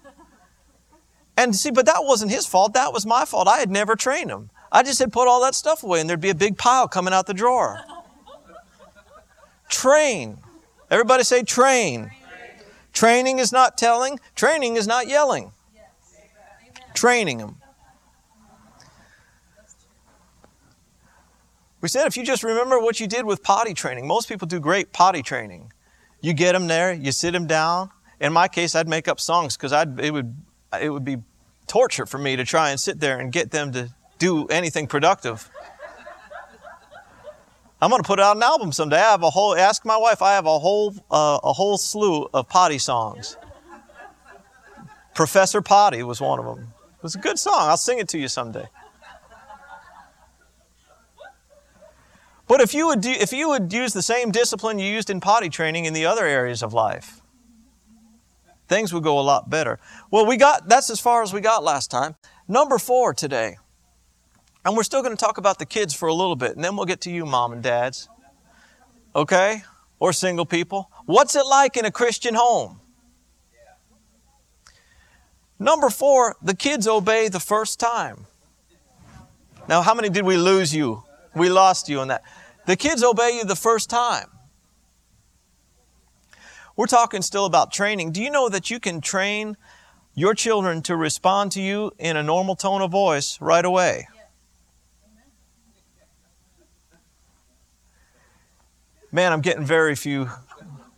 And 1.38 1.56
see, 1.56 1.72
but 1.72 1.86
that 1.86 2.04
wasn't 2.04 2.32
his 2.32 2.46
fault. 2.46 2.74
That 2.74 2.94
was 2.94 3.06
my 3.06 3.26
fault. 3.26 3.48
I 3.48 3.60
had 3.60 3.70
never 3.70 3.96
trained 3.96 4.32
him. 4.32 4.50
I 4.74 4.82
just 4.82 4.98
said, 4.98 5.14
put 5.14 5.28
all 5.28 5.42
that 5.44 5.54
stuff 5.54 5.84
away, 5.84 6.02
and 6.02 6.10
there'd 6.10 6.20
be 6.20 6.32
a 6.32 6.36
big 6.36 6.58
pile 6.58 6.88
coming 6.88 7.14
out 7.14 7.28
the 7.28 7.34
drawer. 7.34 7.80
Train. 9.70 10.40
Everybody 10.90 11.24
say 11.24 11.44
train. 11.44 12.12
Training 12.92 13.38
is 13.38 13.52
not 13.52 13.78
telling, 13.78 14.20
training 14.36 14.76
is 14.76 14.88
not 14.88 15.08
yelling. 15.08 15.52
Training 16.96 17.38
them. 17.38 17.58
We 21.82 21.90
said 21.90 22.08
if 22.08 22.16
you 22.16 22.24
just 22.24 22.44
remember 22.44 22.80
what 22.80 23.00
you 23.00 23.08
did 23.08 23.26
with 23.26 23.44
potty 23.44 23.74
training, 23.74 24.08
most 24.08 24.30
people 24.30 24.48
do 24.48 24.60
great 24.60 24.92
potty 24.94 25.22
training. 25.22 25.72
You 26.22 26.34
get 26.34 26.54
them 26.54 26.68
there, 26.68 26.94
you 26.94 27.12
sit 27.12 27.34
them 27.34 27.46
down. 27.46 27.90
In 28.22 28.32
my 28.32 28.48
case, 28.48 28.74
I'd 28.74 28.88
make 28.88 29.08
up 29.08 29.20
songs 29.20 29.58
because 29.58 29.74
it 30.00 30.12
would 30.12 30.34
it 30.82 30.90
would 30.90 31.04
be 31.04 31.18
torture 31.68 32.06
for 32.06 32.18
me 32.18 32.36
to 32.38 32.46
try 32.46 32.70
and 32.70 32.80
sit 32.80 33.00
there 33.00 33.20
and 33.20 33.32
get 33.32 33.52
them 33.52 33.74
to 33.74 33.90
do 34.24 34.48
anything 34.48 34.88
productive. 34.88 35.50
I'm 37.82 37.90
going 37.90 38.02
to 38.02 38.08
put 38.08 38.22
out 38.22 38.38
an 38.38 38.44
album 38.44 38.72
someday. 38.72 38.96
I 38.96 39.12
have 39.12 39.24
a 39.24 39.30
whole. 39.30 39.54
Ask 39.56 39.84
my 39.84 39.98
wife. 39.98 40.22
I 40.22 40.36
have 40.36 40.46
a 40.46 40.58
whole 40.58 40.96
uh, 41.12 41.40
a 41.44 41.52
whole 41.52 41.78
slew 41.78 42.30
of 42.34 42.48
potty 42.48 42.78
songs. 42.78 43.36
Professor 45.14 45.62
Potty 45.62 46.02
was 46.04 46.22
one 46.22 46.40
of 46.40 46.46
them. 46.46 46.74
It 46.98 47.04
was 47.04 47.16
a 47.16 47.20
good 47.20 47.38
song. 47.38 47.68
I'll 47.70 47.78
sing 47.78 48.00
it 48.00 48.08
to 48.10 48.18
you 48.18 48.30
someday. 48.30 48.68
But 52.48 52.62
if 52.62 52.74
you 52.74 52.88
would 52.88 53.02
do, 53.02 53.12
if 53.12 53.34
you 53.34 53.50
would 53.50 53.74
use 53.74 53.92
the 53.94 54.02
same 54.02 54.32
discipline 54.32 54.80
you 54.80 54.90
used 54.90 55.10
in 55.10 55.20
potty 55.20 55.50
training 55.50 55.86
in 55.86 55.94
the 55.94 56.06
other 56.06 56.26
areas 56.26 56.64
of 56.64 56.74
life, 56.74 57.22
things 58.70 58.94
would 58.94 59.04
go 59.04 59.20
a 59.20 59.26
lot 59.34 59.50
better. 59.50 59.80
Well, 60.10 60.26
we 60.26 60.38
got 60.38 60.70
that's 60.70 60.90
as 60.90 61.02
far 61.02 61.22
as 61.24 61.34
we 61.34 61.42
got 61.42 61.64
last 61.64 61.92
time. 61.92 62.16
Number 62.48 62.78
four 62.78 63.14
today. 63.14 63.58
And 64.66 64.78
we're 64.78 64.84
still 64.84 65.02
going 65.02 65.16
to 65.16 65.20
talk 65.20 65.38
about 65.38 65.60
the 65.60 65.66
kids 65.66 65.94
for 65.94 66.08
a 66.08 66.14
little 66.14 66.36
bit 66.36 66.56
and 66.56 66.64
then 66.64 66.76
we'll 66.76 66.86
get 66.86 67.02
to 67.02 67.12
you 67.12 67.26
mom 67.26 67.52
and 67.52 67.62
dads. 67.62 68.08
Okay? 69.16 69.64
Or 70.00 70.14
single 70.14 70.46
people. 70.46 70.90
What's 71.06 71.36
it 71.36 71.46
like 71.46 71.78
in 71.78 71.86
a 71.86 71.92
Christian 71.92 72.36
home? 72.36 72.80
Number 75.60 75.90
4, 75.90 76.38
the 76.42 76.56
kids 76.56 76.88
obey 76.88 77.30
the 77.30 77.40
first 77.40 77.80
time. 77.80 78.26
Now, 79.70 79.82
how 79.82 79.94
many 79.94 80.10
did 80.10 80.26
we 80.26 80.36
lose 80.36 80.76
you? 80.76 81.04
We 81.36 81.50
lost 81.50 81.88
you 81.88 82.02
in 82.02 82.10
that. 82.10 82.24
The 82.66 82.76
kids 82.76 83.04
obey 83.04 83.38
you 83.38 83.46
the 83.46 83.56
first 83.56 83.90
time. 83.90 84.30
We're 86.76 86.88
talking 86.88 87.22
still 87.22 87.46
about 87.46 87.72
training. 87.72 88.12
Do 88.12 88.22
you 88.22 88.32
know 88.32 88.50
that 88.50 88.70
you 88.70 88.80
can 88.80 89.00
train 89.00 89.58
your 90.16 90.34
children 90.34 90.82
to 90.84 90.96
respond 90.96 91.52
to 91.54 91.62
you 91.62 91.92
in 91.98 92.18
a 92.18 92.24
normal 92.24 92.56
tone 92.56 92.82
of 92.82 92.92
voice 92.92 93.40
right 93.40 93.64
away? 93.64 94.08
Man, 99.14 99.32
I'm 99.32 99.42
getting 99.42 99.64
very 99.64 99.94
few, 99.94 100.28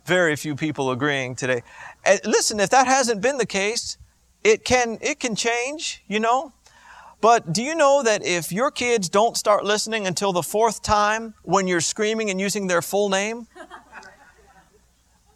very 0.06 0.36
few 0.36 0.56
people 0.56 0.90
agreeing 0.90 1.36
today. 1.36 1.62
And 2.02 2.18
listen, 2.24 2.58
if 2.60 2.70
that 2.70 2.86
hasn't 2.86 3.20
been 3.20 3.36
the 3.36 3.44
case, 3.44 3.98
it 4.42 4.64
can 4.64 4.96
it 5.02 5.20
can 5.20 5.36
change, 5.36 6.02
you 6.08 6.18
know. 6.18 6.54
But 7.20 7.52
do 7.52 7.62
you 7.62 7.74
know 7.74 8.02
that 8.02 8.24
if 8.24 8.50
your 8.50 8.70
kids 8.70 9.10
don't 9.10 9.36
start 9.36 9.66
listening 9.66 10.06
until 10.06 10.32
the 10.32 10.42
fourth 10.42 10.82
time 10.82 11.34
when 11.42 11.68
you're 11.68 11.82
screaming 11.82 12.30
and 12.30 12.40
using 12.40 12.68
their 12.68 12.80
full 12.80 13.10
name, 13.10 13.48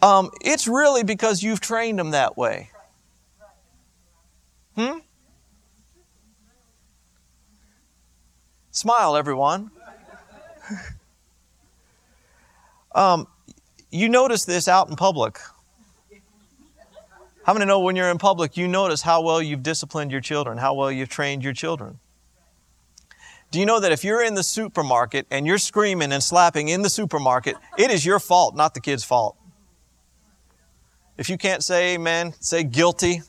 um, 0.01 0.31
it's 0.41 0.67
really 0.67 1.05
because 1.05 1.43
you've 1.43 1.61
trained 1.61 1.99
them 1.99 2.13
that 2.13 2.39
way. 2.39 2.71
Hmm? 4.75 5.01
Smile, 8.71 9.17
everyone. 9.17 9.71
um, 12.95 13.27
you 13.91 14.09
notice 14.09 14.45
this 14.45 14.69
out 14.69 14.89
in 14.89 14.97
public. 14.97 15.39
How 17.45 17.55
many 17.55 17.65
know 17.65 17.81
when 17.81 17.97
you're 17.97 18.11
in 18.11 18.19
public, 18.19 18.57
you 18.57 18.69
notice 18.69 19.03
how 19.03 19.23
well 19.23 19.43
you've 19.43 19.63
disciplined 19.63 20.13
your 20.13 20.21
children, 20.21 20.59
how 20.59 20.75
well 20.75 20.93
you've 20.93 21.09
trained 21.09 21.43
your 21.43 21.53
children? 21.53 21.99
Do 23.51 23.59
you 23.59 23.67
know 23.67 23.81
that 23.81 23.91
if 23.91 24.05
you're 24.05 24.23
in 24.23 24.35
the 24.35 24.45
supermarket 24.45 25.27
and 25.31 25.47
you're 25.47 25.59
screaming 25.59 26.13
and 26.13 26.23
slapping 26.23 26.69
in 26.69 26.83
the 26.83 26.91
supermarket, 26.91 27.57
it 27.77 27.91
is 27.91 28.07
your 28.07 28.21
fault, 28.21 28.55
not 28.55 28.75
the 28.75 28.81
kid's 28.81 29.03
fault? 29.03 29.37
If 31.19 31.29
you 31.29 31.37
can't 31.37 31.65
say 31.65 31.95
amen, 31.95 32.35
say 32.41 32.63
guilty. 32.63 33.23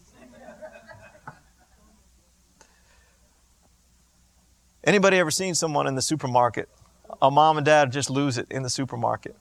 Anybody 4.84 5.18
ever 5.18 5.32
seen 5.32 5.56
someone 5.56 5.88
in 5.88 5.96
the 5.96 6.01
supermarket? 6.01 6.70
A 7.22 7.32
mom 7.32 7.58
and 7.58 7.65
dad 7.65 7.91
just 7.91 8.10
lose 8.10 8.38
it 8.38 8.48
in 8.51 8.63
the 8.63 8.70
supermarket. 8.70 9.36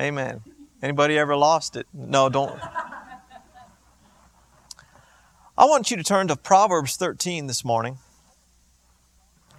Amen. 0.00 0.42
Anybody 0.82 1.16
ever 1.18 1.36
lost 1.36 1.76
it? 1.76 1.86
No, 1.92 2.28
don't. 2.28 2.58
I 5.56 5.66
want 5.66 5.90
you 5.90 5.96
to 5.96 6.02
turn 6.02 6.28
to 6.28 6.36
Proverbs 6.36 6.96
13 6.96 7.46
this 7.46 7.64
morning. 7.64 7.98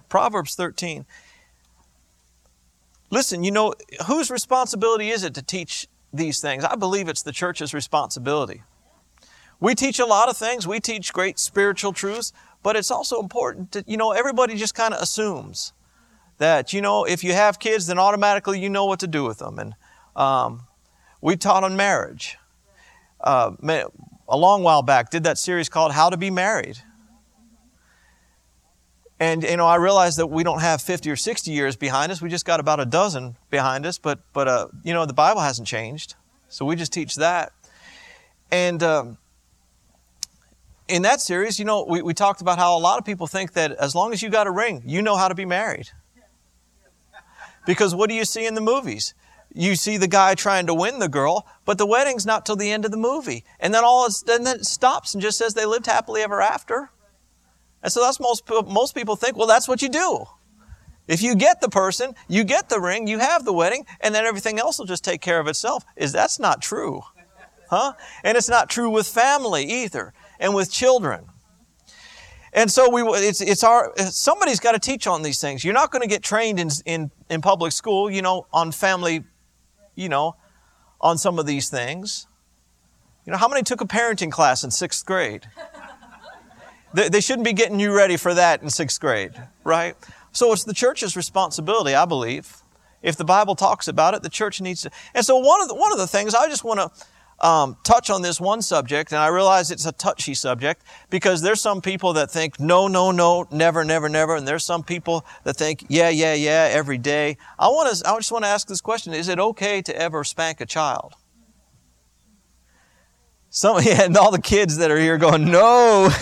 Proverbs 0.08 0.54
13. 0.54 1.06
Listen, 3.10 3.42
you 3.42 3.50
know, 3.50 3.74
whose 4.06 4.30
responsibility 4.30 5.10
is 5.10 5.24
it 5.24 5.34
to 5.34 5.42
teach 5.42 5.88
these 6.12 6.40
things? 6.40 6.64
I 6.64 6.74
believe 6.74 7.08
it's 7.08 7.22
the 7.22 7.32
church's 7.32 7.72
responsibility. 7.72 8.62
We 9.58 9.74
teach 9.74 9.98
a 9.98 10.04
lot 10.04 10.28
of 10.28 10.36
things, 10.36 10.66
we 10.66 10.80
teach 10.80 11.14
great 11.14 11.38
spiritual 11.38 11.94
truths, 11.94 12.32
but 12.62 12.76
it's 12.76 12.90
also 12.90 13.20
important 13.20 13.72
to, 13.72 13.84
you 13.86 13.96
know, 13.96 14.12
everybody 14.12 14.54
just 14.54 14.74
kind 14.74 14.92
of 14.92 15.00
assumes 15.00 15.72
that, 16.36 16.74
you 16.74 16.82
know, 16.82 17.04
if 17.04 17.24
you 17.24 17.32
have 17.32 17.58
kids, 17.58 17.86
then 17.86 17.98
automatically 17.98 18.60
you 18.60 18.68
know 18.68 18.84
what 18.84 19.00
to 19.00 19.06
do 19.06 19.24
with 19.24 19.38
them. 19.38 19.58
And 19.58 19.74
um, 20.16 20.62
we 21.20 21.36
taught 21.36 21.62
on 21.62 21.76
marriage. 21.76 22.36
Uh, 23.20 23.52
a 24.28 24.36
long 24.36 24.62
while 24.62 24.82
back, 24.82 25.10
did 25.10 25.24
that 25.24 25.38
series 25.38 25.68
called 25.68 25.92
How 25.92 26.10
to 26.10 26.16
Be 26.16 26.30
Married. 26.30 26.78
And, 29.18 29.42
you 29.42 29.56
know, 29.56 29.66
I 29.66 29.76
realized 29.76 30.18
that 30.18 30.26
we 30.26 30.44
don't 30.44 30.60
have 30.60 30.82
50 30.82 31.10
or 31.10 31.16
60 31.16 31.50
years 31.50 31.76
behind 31.76 32.12
us. 32.12 32.20
We 32.20 32.28
just 32.28 32.44
got 32.44 32.60
about 32.60 32.80
a 32.80 32.84
dozen 32.84 33.36
behind 33.50 33.86
us. 33.86 33.98
But, 33.98 34.20
but 34.32 34.46
uh, 34.46 34.68
you 34.82 34.92
know, 34.92 35.06
the 35.06 35.14
Bible 35.14 35.40
hasn't 35.40 35.66
changed. 35.66 36.16
So 36.48 36.64
we 36.64 36.76
just 36.76 36.92
teach 36.92 37.14
that. 37.16 37.52
And 38.50 38.82
um, 38.82 39.18
in 40.86 41.02
that 41.02 41.20
series, 41.20 41.58
you 41.58 41.64
know, 41.64 41.86
we, 41.88 42.02
we 42.02 42.12
talked 42.12 42.42
about 42.42 42.58
how 42.58 42.76
a 42.76 42.80
lot 42.80 42.98
of 42.98 43.04
people 43.04 43.26
think 43.26 43.54
that 43.54 43.72
as 43.72 43.94
long 43.94 44.12
as 44.12 44.22
you 44.22 44.28
got 44.28 44.46
a 44.46 44.50
ring, 44.50 44.82
you 44.84 45.00
know 45.00 45.16
how 45.16 45.28
to 45.28 45.34
be 45.34 45.46
married. 45.46 45.88
Because 47.64 47.94
what 47.94 48.08
do 48.08 48.14
you 48.14 48.24
see 48.24 48.46
in 48.46 48.54
the 48.54 48.60
movies? 48.60 49.14
You 49.54 49.74
see 49.74 49.96
the 49.96 50.08
guy 50.08 50.34
trying 50.34 50.66
to 50.66 50.74
win 50.74 50.98
the 50.98 51.08
girl, 51.08 51.46
but 51.64 51.78
the 51.78 51.86
wedding's 51.86 52.26
not 52.26 52.44
till 52.44 52.56
the 52.56 52.70
end 52.70 52.84
of 52.84 52.90
the 52.90 52.96
movie. 52.96 53.44
And 53.58 53.72
then 53.72 53.84
all 53.84 54.06
then 54.26 54.46
it 54.46 54.66
stops 54.66 55.14
and 55.14 55.22
just 55.22 55.38
says 55.38 55.54
they 55.54 55.66
lived 55.66 55.86
happily 55.86 56.22
ever 56.22 56.40
after. 56.40 56.90
And 57.82 57.92
so 57.92 58.02
that's 58.02 58.20
most 58.20 58.42
most 58.66 58.94
people 58.94 59.16
think, 59.16 59.36
well, 59.36 59.46
that's 59.46 59.68
what 59.68 59.82
you 59.82 59.88
do. 59.88 60.26
If 61.08 61.22
you 61.22 61.36
get 61.36 61.60
the 61.60 61.68
person, 61.68 62.14
you 62.28 62.42
get 62.44 62.68
the 62.68 62.80
ring, 62.80 63.06
you 63.06 63.18
have 63.18 63.44
the 63.44 63.52
wedding, 63.52 63.86
and 64.00 64.14
then 64.14 64.26
everything 64.26 64.58
else 64.58 64.78
will 64.78 64.86
just 64.86 65.04
take 65.04 65.20
care 65.20 65.38
of 65.38 65.46
itself. 65.46 65.84
Is 65.96 66.12
that's 66.12 66.38
not 66.38 66.60
true. 66.60 67.02
Huh? 67.70 67.92
And 68.24 68.36
it's 68.36 68.48
not 68.48 68.68
true 68.68 68.90
with 68.90 69.06
family 69.06 69.64
either, 69.64 70.12
and 70.38 70.54
with 70.54 70.70
children. 70.70 71.26
And 72.52 72.70
so 72.70 72.88
we, 72.88 73.02
it's, 73.02 73.40
it's 73.40 73.62
our, 73.62 73.92
somebody's 73.98 74.60
got 74.60 74.72
to 74.72 74.78
teach 74.78 75.06
on 75.06 75.22
these 75.22 75.40
things. 75.40 75.62
You're 75.62 75.74
not 75.74 75.90
going 75.90 76.02
to 76.02 76.08
get 76.08 76.22
trained 76.22 76.58
in, 76.58 76.70
in, 76.86 77.10
in 77.28 77.42
public 77.42 77.72
school, 77.72 78.10
you 78.10 78.22
know, 78.22 78.46
on 78.52 78.72
family 78.72 79.24
you 79.96 80.08
know, 80.08 80.36
on 81.00 81.18
some 81.18 81.40
of 81.40 81.46
these 81.46 81.68
things. 81.68 82.28
You 83.24 83.32
know, 83.32 83.38
how 83.38 83.48
many 83.48 83.62
took 83.62 83.80
a 83.80 83.86
parenting 83.86 84.30
class 84.30 84.62
in 84.62 84.70
sixth 84.70 85.04
grade? 85.04 85.48
they, 86.94 87.08
they 87.08 87.20
shouldn't 87.20 87.44
be 87.44 87.52
getting 87.52 87.80
you 87.80 87.94
ready 87.94 88.16
for 88.16 88.32
that 88.34 88.62
in 88.62 88.70
sixth 88.70 89.00
grade, 89.00 89.32
right? 89.64 89.96
So 90.30 90.52
it's 90.52 90.64
the 90.64 90.74
church's 90.74 91.16
responsibility, 91.16 91.94
I 91.94 92.04
believe. 92.04 92.58
If 93.02 93.16
the 93.16 93.24
Bible 93.24 93.54
talks 93.54 93.88
about 93.88 94.14
it, 94.14 94.22
the 94.22 94.28
church 94.28 94.60
needs 94.60 94.82
to. 94.82 94.90
And 95.14 95.24
so 95.24 95.38
one 95.38 95.60
of 95.60 95.68
the, 95.68 95.74
one 95.74 95.92
of 95.92 95.98
the 95.98 96.06
things 96.06 96.34
I 96.34 96.46
just 96.48 96.62
want 96.62 96.80
to 96.80 97.06
um, 97.40 97.76
touch 97.84 98.08
on 98.08 98.22
this 98.22 98.40
one 98.40 98.62
subject, 98.62 99.12
and 99.12 99.18
I 99.18 99.28
realize 99.28 99.70
it's 99.70 99.84
a 99.84 99.92
touchy 99.92 100.32
subject 100.34 100.82
because 101.10 101.42
there's 101.42 101.60
some 101.60 101.82
people 101.82 102.14
that 102.14 102.30
think 102.30 102.58
no, 102.58 102.88
no, 102.88 103.10
no, 103.10 103.46
never, 103.50 103.84
never, 103.84 104.08
never, 104.08 104.36
and 104.36 104.48
there's 104.48 104.64
some 104.64 104.82
people 104.82 105.26
that 105.44 105.56
think 105.56 105.84
yeah, 105.88 106.08
yeah, 106.08 106.32
yeah, 106.34 106.68
every 106.70 106.98
day. 106.98 107.36
I 107.58 107.68
want 107.68 107.94
to, 107.94 108.08
I 108.08 108.16
just 108.16 108.32
want 108.32 108.44
to 108.44 108.48
ask 108.48 108.66
this 108.68 108.80
question: 108.80 109.12
Is 109.12 109.28
it 109.28 109.38
okay 109.38 109.82
to 109.82 109.94
ever 109.96 110.24
spank 110.24 110.60
a 110.62 110.66
child? 110.66 111.14
Some, 113.50 113.82
yeah, 113.84 114.04
and 114.04 114.16
all 114.16 114.30
the 114.30 114.40
kids 114.40 114.78
that 114.78 114.90
are 114.90 114.98
here 114.98 115.18
going 115.18 115.50
no. 115.50 116.08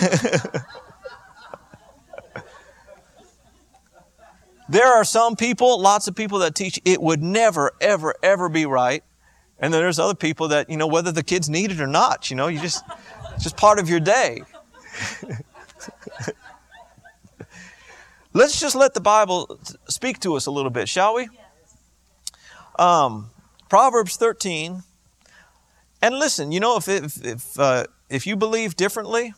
there 4.69 4.87
are 4.87 5.05
some 5.05 5.37
people, 5.37 5.79
lots 5.79 6.09
of 6.09 6.15
people 6.15 6.39
that 6.39 6.55
teach 6.55 6.79
it 6.83 7.01
would 7.01 7.23
never, 7.23 7.71
ever, 7.79 8.15
ever 8.21 8.49
be 8.49 8.65
right 8.65 9.03
and 9.59 9.73
then 9.73 9.81
there's 9.81 9.99
other 9.99 10.15
people 10.15 10.49
that, 10.49 10.69
you 10.69 10.77
know, 10.77 10.87
whether 10.87 11.11
the 11.11 11.23
kids 11.23 11.49
need 11.49 11.71
it 11.71 11.79
or 11.79 11.87
not, 11.87 12.29
you 12.29 12.35
know, 12.35 12.47
you 12.47 12.59
just, 12.59 12.83
it's 13.33 13.43
just 13.43 13.57
part 13.57 13.79
of 13.79 13.89
your 13.89 13.99
day. 13.99 14.43
Let's 18.33 18.59
just 18.59 18.75
let 18.75 18.93
the 18.93 19.01
Bible 19.01 19.59
speak 19.87 20.19
to 20.19 20.35
us 20.35 20.45
a 20.45 20.51
little 20.51 20.69
bit, 20.69 20.89
shall 20.89 21.15
we? 21.15 21.29
Um, 22.77 23.29
Proverbs 23.69 24.17
13. 24.17 24.83
And 26.01 26.19
listen, 26.19 26.51
you 26.51 26.59
know, 26.59 26.75
if, 26.75 26.89
if, 26.89 27.25
if, 27.25 27.57
uh, 27.57 27.85
if 28.09 28.27
you 28.27 28.35
believe 28.35 28.75
differently 28.75 29.33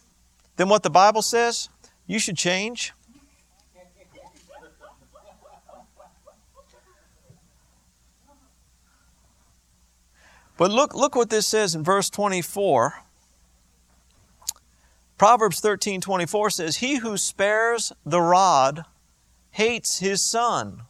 than 0.55 0.67
what 0.67 0.81
the 0.81 0.89
Bible 0.89 1.21
says, 1.21 1.69
you 2.07 2.17
should 2.17 2.38
change. 2.38 2.93
But 10.57 10.71
look, 10.71 10.95
look 10.95 11.15
what 11.15 11.29
this 11.29 11.47
says 11.47 11.75
in 11.75 11.83
verse 11.83 12.09
24. 12.09 13.03
Proverbs 15.17 15.59
13 15.59 16.01
24 16.01 16.49
says, 16.49 16.77
He 16.77 16.97
who 16.97 17.17
spares 17.17 17.91
the 18.05 18.21
rod 18.21 18.83
hates 19.51 19.99
his 19.99 20.21
son, 20.21 20.83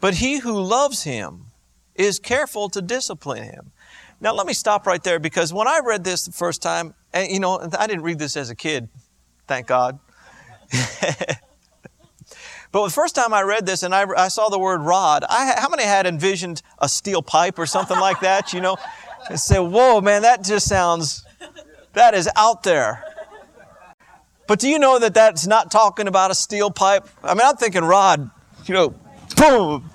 but 0.00 0.14
he 0.14 0.38
who 0.38 0.60
loves 0.60 1.02
him 1.02 1.46
is 1.96 2.18
careful 2.18 2.68
to 2.70 2.80
discipline 2.80 3.42
him. 3.42 3.72
Now, 4.20 4.34
let 4.34 4.46
me 4.46 4.52
stop 4.52 4.86
right 4.86 5.02
there 5.02 5.18
because 5.18 5.52
when 5.52 5.66
I 5.66 5.80
read 5.84 6.04
this 6.04 6.26
the 6.26 6.32
first 6.32 6.62
time, 6.62 6.94
and 7.12 7.30
you 7.30 7.40
know, 7.40 7.68
I 7.78 7.86
didn't 7.86 8.02
read 8.02 8.18
this 8.18 8.36
as 8.36 8.50
a 8.50 8.54
kid, 8.54 8.88
thank 9.48 9.66
God. 9.66 9.98
But 12.72 12.84
the 12.84 12.90
first 12.92 13.14
time 13.14 13.34
I 13.34 13.42
read 13.42 13.66
this 13.66 13.82
and 13.82 13.94
I, 13.94 14.06
I 14.16 14.28
saw 14.28 14.48
the 14.48 14.58
word 14.58 14.80
rod, 14.80 15.24
I, 15.28 15.54
how 15.58 15.68
many 15.68 15.82
had 15.82 16.06
envisioned 16.06 16.62
a 16.78 16.88
steel 16.88 17.20
pipe 17.20 17.58
or 17.58 17.66
something 17.66 17.98
like 17.98 18.20
that, 18.20 18.52
you 18.52 18.60
know? 18.60 18.76
And 19.28 19.38
say, 19.38 19.58
whoa, 19.58 20.00
man, 20.00 20.22
that 20.22 20.44
just 20.44 20.68
sounds, 20.68 21.24
that 21.94 22.14
is 22.14 22.28
out 22.36 22.62
there. 22.62 23.04
But 24.46 24.60
do 24.60 24.68
you 24.68 24.78
know 24.78 24.98
that 24.98 25.14
that's 25.14 25.46
not 25.46 25.70
talking 25.70 26.06
about 26.06 26.30
a 26.30 26.34
steel 26.34 26.70
pipe? 26.70 27.08
I 27.22 27.34
mean, 27.34 27.42
I'm 27.44 27.56
thinking 27.56 27.84
rod, 27.84 28.30
you 28.66 28.74
know, 28.74 28.94
boom, 29.36 29.90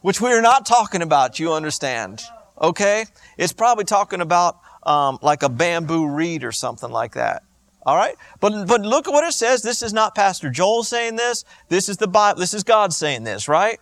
which 0.00 0.20
we 0.20 0.32
are 0.32 0.42
not 0.42 0.66
talking 0.66 1.02
about, 1.02 1.38
you 1.40 1.52
understand. 1.52 2.22
Okay? 2.60 3.06
It's 3.36 3.52
probably 3.52 3.84
talking 3.84 4.20
about 4.20 4.58
um, 4.84 5.18
like 5.22 5.42
a 5.42 5.48
bamboo 5.48 6.06
reed 6.08 6.44
or 6.44 6.52
something 6.52 6.90
like 6.90 7.14
that. 7.14 7.42
All 7.86 7.96
right? 7.96 8.16
But, 8.40 8.66
but 8.66 8.80
look 8.82 9.06
at 9.06 9.12
what 9.12 9.24
it 9.24 9.32
says. 9.32 9.62
This 9.62 9.82
is 9.82 9.92
not 9.92 10.14
Pastor 10.14 10.50
Joel 10.50 10.84
saying 10.84 11.16
this. 11.16 11.44
This 11.68 11.88
is 11.88 11.98
the 11.98 12.08
Bible. 12.08 12.40
This 12.40 12.54
is 12.54 12.64
God 12.64 12.92
saying 12.92 13.24
this, 13.24 13.48
right? 13.48 13.78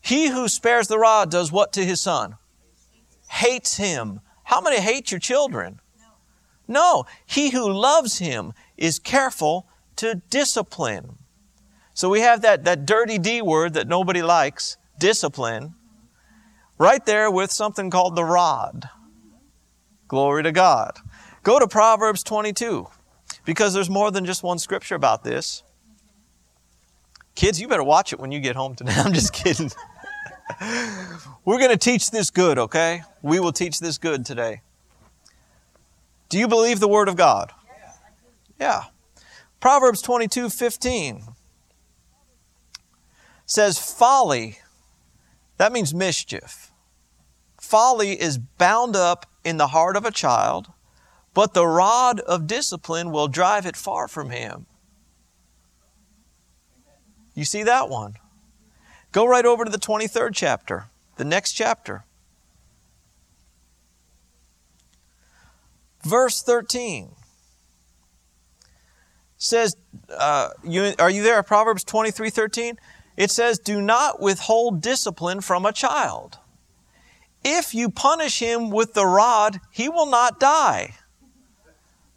He 0.00 0.28
who 0.28 0.48
spares 0.48 0.88
the 0.88 0.98
rod 0.98 1.30
does 1.30 1.52
what 1.52 1.72
to 1.74 1.84
his 1.84 2.00
son? 2.00 2.36
Hates 3.28 3.76
him. 3.76 4.20
How 4.44 4.60
many 4.60 4.80
hate 4.80 5.12
your 5.12 5.20
children? 5.20 5.80
No. 6.66 7.06
He 7.24 7.50
who 7.50 7.70
loves 7.70 8.18
him 8.18 8.52
is 8.76 8.98
careful 8.98 9.68
to 9.96 10.16
discipline. 10.28 11.18
So 11.94 12.08
we 12.08 12.20
have 12.20 12.42
that, 12.42 12.64
that 12.64 12.84
dirty 12.86 13.18
D 13.18 13.40
word 13.42 13.74
that 13.74 13.86
nobody 13.86 14.22
likes, 14.22 14.76
discipline, 14.98 15.74
right 16.78 17.04
there 17.06 17.30
with 17.30 17.52
something 17.52 17.90
called 17.90 18.16
the 18.16 18.24
rod. 18.24 18.88
Glory 20.08 20.42
to 20.42 20.52
God. 20.52 20.98
Go 21.44 21.58
to 21.58 21.68
Proverbs 21.68 22.22
22 22.24 22.88
because 23.44 23.74
there's 23.74 23.90
more 23.90 24.10
than 24.10 24.24
just 24.24 24.42
one 24.42 24.58
scripture 24.58 24.94
about 24.94 25.24
this. 25.24 25.62
Kids, 27.34 27.60
you 27.60 27.68
better 27.68 27.82
watch 27.82 28.12
it 28.12 28.20
when 28.20 28.30
you 28.30 28.40
get 28.40 28.56
home 28.56 28.74
today. 28.74 28.92
I'm 28.96 29.12
just 29.12 29.32
kidding. 29.32 29.70
We're 31.44 31.58
going 31.58 31.70
to 31.70 31.76
teach 31.76 32.10
this 32.10 32.30
good, 32.30 32.58
okay? 32.58 33.02
We 33.22 33.40
will 33.40 33.52
teach 33.52 33.80
this 33.80 33.98
good 33.98 34.26
today. 34.26 34.62
Do 36.28 36.38
you 36.38 36.48
believe 36.48 36.80
the 36.80 36.88
Word 36.88 37.08
of 37.08 37.16
God? 37.16 37.52
Yeah. 38.60 38.84
Proverbs 39.60 40.02
22 40.02 40.50
15 40.50 41.22
says, 43.44 43.78
Folly, 43.78 44.58
that 45.58 45.72
means 45.72 45.92
mischief. 45.92 46.70
Folly 47.60 48.20
is 48.20 48.38
bound 48.38 48.96
up 48.96 49.26
in 49.44 49.56
the 49.56 49.68
heart 49.68 49.96
of 49.96 50.04
a 50.04 50.10
child 50.10 50.68
but 51.34 51.54
the 51.54 51.66
rod 51.66 52.20
of 52.20 52.46
discipline 52.46 53.10
will 53.10 53.28
drive 53.28 53.66
it 53.66 53.76
far 53.76 54.08
from 54.08 54.30
him. 54.30 54.66
You 57.34 57.44
see 57.44 57.62
that 57.62 57.88
one? 57.88 58.16
Go 59.12 59.26
right 59.26 59.44
over 59.44 59.64
to 59.64 59.70
the 59.70 59.78
23rd 59.78 60.30
chapter, 60.34 60.86
the 61.16 61.24
next 61.24 61.52
chapter. 61.52 62.04
Verse 66.02 66.42
13 66.42 67.10
says, 69.36 69.76
uh, 70.10 70.50
you, 70.64 70.94
Are 70.98 71.10
you 71.10 71.22
there? 71.22 71.42
Proverbs 71.42 71.84
23 71.84 72.30
13? 72.30 72.78
It 73.16 73.30
says, 73.30 73.58
Do 73.58 73.80
not 73.80 74.20
withhold 74.20 74.80
discipline 74.80 75.40
from 75.40 75.64
a 75.64 75.72
child. 75.72 76.38
If 77.44 77.74
you 77.74 77.90
punish 77.90 78.38
him 78.38 78.70
with 78.70 78.94
the 78.94 79.06
rod, 79.06 79.60
he 79.70 79.88
will 79.88 80.06
not 80.06 80.38
die. 80.38 80.94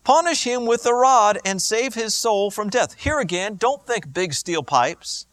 Punish 0.05 0.43
him 0.43 0.67
with 0.67 0.83
the 0.83 0.93
rod 0.93 1.39
and 1.43 1.59
save 1.59 1.95
his 1.95 2.13
soul 2.13 2.51
from 2.51 2.69
death. 2.69 2.93
Here 2.93 3.19
again, 3.19 3.55
don't 3.55 3.85
think 3.87 4.13
big 4.13 4.33
steel 4.35 4.61
pipes 4.61 5.25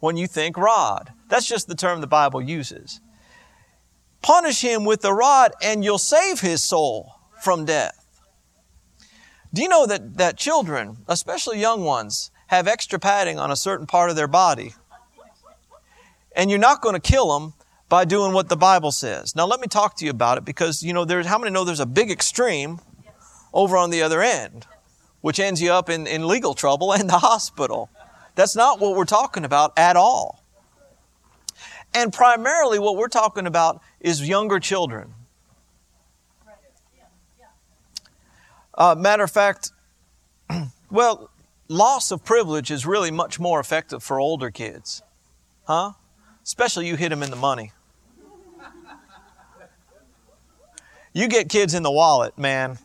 when 0.00 0.16
you 0.16 0.26
think 0.26 0.56
rod. 0.56 1.12
That's 1.28 1.46
just 1.46 1.68
the 1.68 1.74
term 1.74 2.00
the 2.00 2.06
Bible 2.06 2.40
uses. 2.40 3.00
Punish 4.22 4.62
him 4.62 4.86
with 4.86 5.02
the 5.02 5.12
rod 5.12 5.52
and 5.62 5.84
you'll 5.84 5.98
save 5.98 6.40
his 6.40 6.64
soul 6.64 7.16
from 7.42 7.66
death. 7.66 8.02
Do 9.52 9.60
you 9.60 9.68
know 9.68 9.84
that, 9.86 10.16
that 10.16 10.38
children, 10.38 10.96
especially 11.06 11.60
young 11.60 11.84
ones, 11.84 12.30
have 12.46 12.66
extra 12.66 12.98
padding 12.98 13.38
on 13.38 13.50
a 13.50 13.56
certain 13.56 13.86
part 13.86 14.08
of 14.08 14.16
their 14.16 14.26
body? 14.26 14.74
And 16.34 16.48
you're 16.48 16.58
not 16.58 16.80
going 16.80 16.94
to 16.94 17.00
kill 17.00 17.38
them 17.38 17.52
by 17.90 18.06
doing 18.06 18.32
what 18.32 18.48
the 18.48 18.56
Bible 18.56 18.90
says. 18.90 19.36
Now 19.36 19.46
let 19.46 19.60
me 19.60 19.66
talk 19.66 19.96
to 19.96 20.06
you 20.06 20.10
about 20.10 20.38
it 20.38 20.46
because, 20.46 20.82
you 20.82 20.94
know, 20.94 21.04
there's, 21.04 21.26
how 21.26 21.38
many 21.38 21.50
know 21.50 21.64
there's 21.64 21.78
a 21.78 21.86
big 21.86 22.10
extreme 22.10 22.80
over 23.56 23.78
on 23.78 23.88
the 23.88 24.02
other 24.02 24.20
end, 24.20 24.66
which 25.22 25.40
ends 25.40 25.62
you 25.62 25.72
up 25.72 25.88
in, 25.88 26.06
in 26.06 26.28
legal 26.28 26.52
trouble 26.52 26.92
and 26.92 27.08
the 27.08 27.18
hospital. 27.18 27.88
That's 28.36 28.54
not 28.54 28.78
what 28.78 28.94
we're 28.94 29.06
talking 29.06 29.44
about 29.44 29.72
at 29.78 29.96
all. 29.96 30.44
And 31.94 32.12
primarily, 32.12 32.78
what 32.78 32.96
we're 32.96 33.08
talking 33.08 33.46
about 33.46 33.80
is 33.98 34.28
younger 34.28 34.60
children. 34.60 35.14
Uh, 38.74 38.94
matter 38.94 39.24
of 39.24 39.30
fact, 39.30 39.72
well, 40.90 41.30
loss 41.68 42.10
of 42.10 42.22
privilege 42.22 42.70
is 42.70 42.84
really 42.84 43.10
much 43.10 43.40
more 43.40 43.58
effective 43.58 44.02
for 44.02 44.20
older 44.20 44.50
kids. 44.50 45.02
Huh? 45.64 45.92
Especially 46.44 46.86
you 46.86 46.96
hit 46.96 47.08
them 47.08 47.22
in 47.22 47.30
the 47.30 47.36
money. 47.36 47.72
You 51.14 51.28
get 51.28 51.48
kids 51.48 51.72
in 51.72 51.82
the 51.82 51.90
wallet, 51.90 52.36
man 52.36 52.78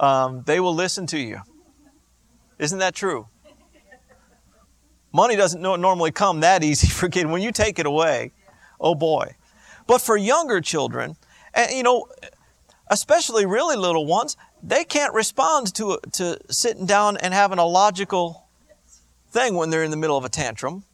um, 0.00 0.42
they 0.46 0.60
will 0.60 0.74
listen 0.74 1.06
to 1.08 1.18
you. 1.18 1.40
Isn't 2.58 2.78
that 2.78 2.94
true? 2.94 3.28
Money 5.12 5.36
doesn't 5.36 5.60
normally 5.60 6.10
come 6.10 6.40
that 6.40 6.62
easy 6.62 6.86
for 6.98 7.08
kids. 7.08 7.28
When 7.28 7.42
you 7.42 7.52
take 7.52 7.78
it 7.78 7.86
away, 7.86 8.32
oh 8.80 8.94
boy. 8.94 9.34
But 9.86 10.00
for 10.00 10.16
younger 10.16 10.60
children, 10.60 11.16
and 11.54 11.72
you 11.72 11.82
know, 11.82 12.06
especially 12.90 13.46
really 13.46 13.76
little 13.76 14.06
ones, 14.06 14.36
they 14.62 14.84
can't 14.84 15.14
respond 15.14 15.74
to, 15.76 15.98
to 16.12 16.38
sitting 16.50 16.86
down 16.86 17.16
and 17.16 17.32
having 17.32 17.58
a 17.58 17.64
logical 17.64 18.48
thing 19.30 19.54
when 19.54 19.70
they're 19.70 19.84
in 19.84 19.90
the 19.90 19.96
middle 19.96 20.16
of 20.16 20.24
a 20.24 20.28
tantrum. 20.28 20.84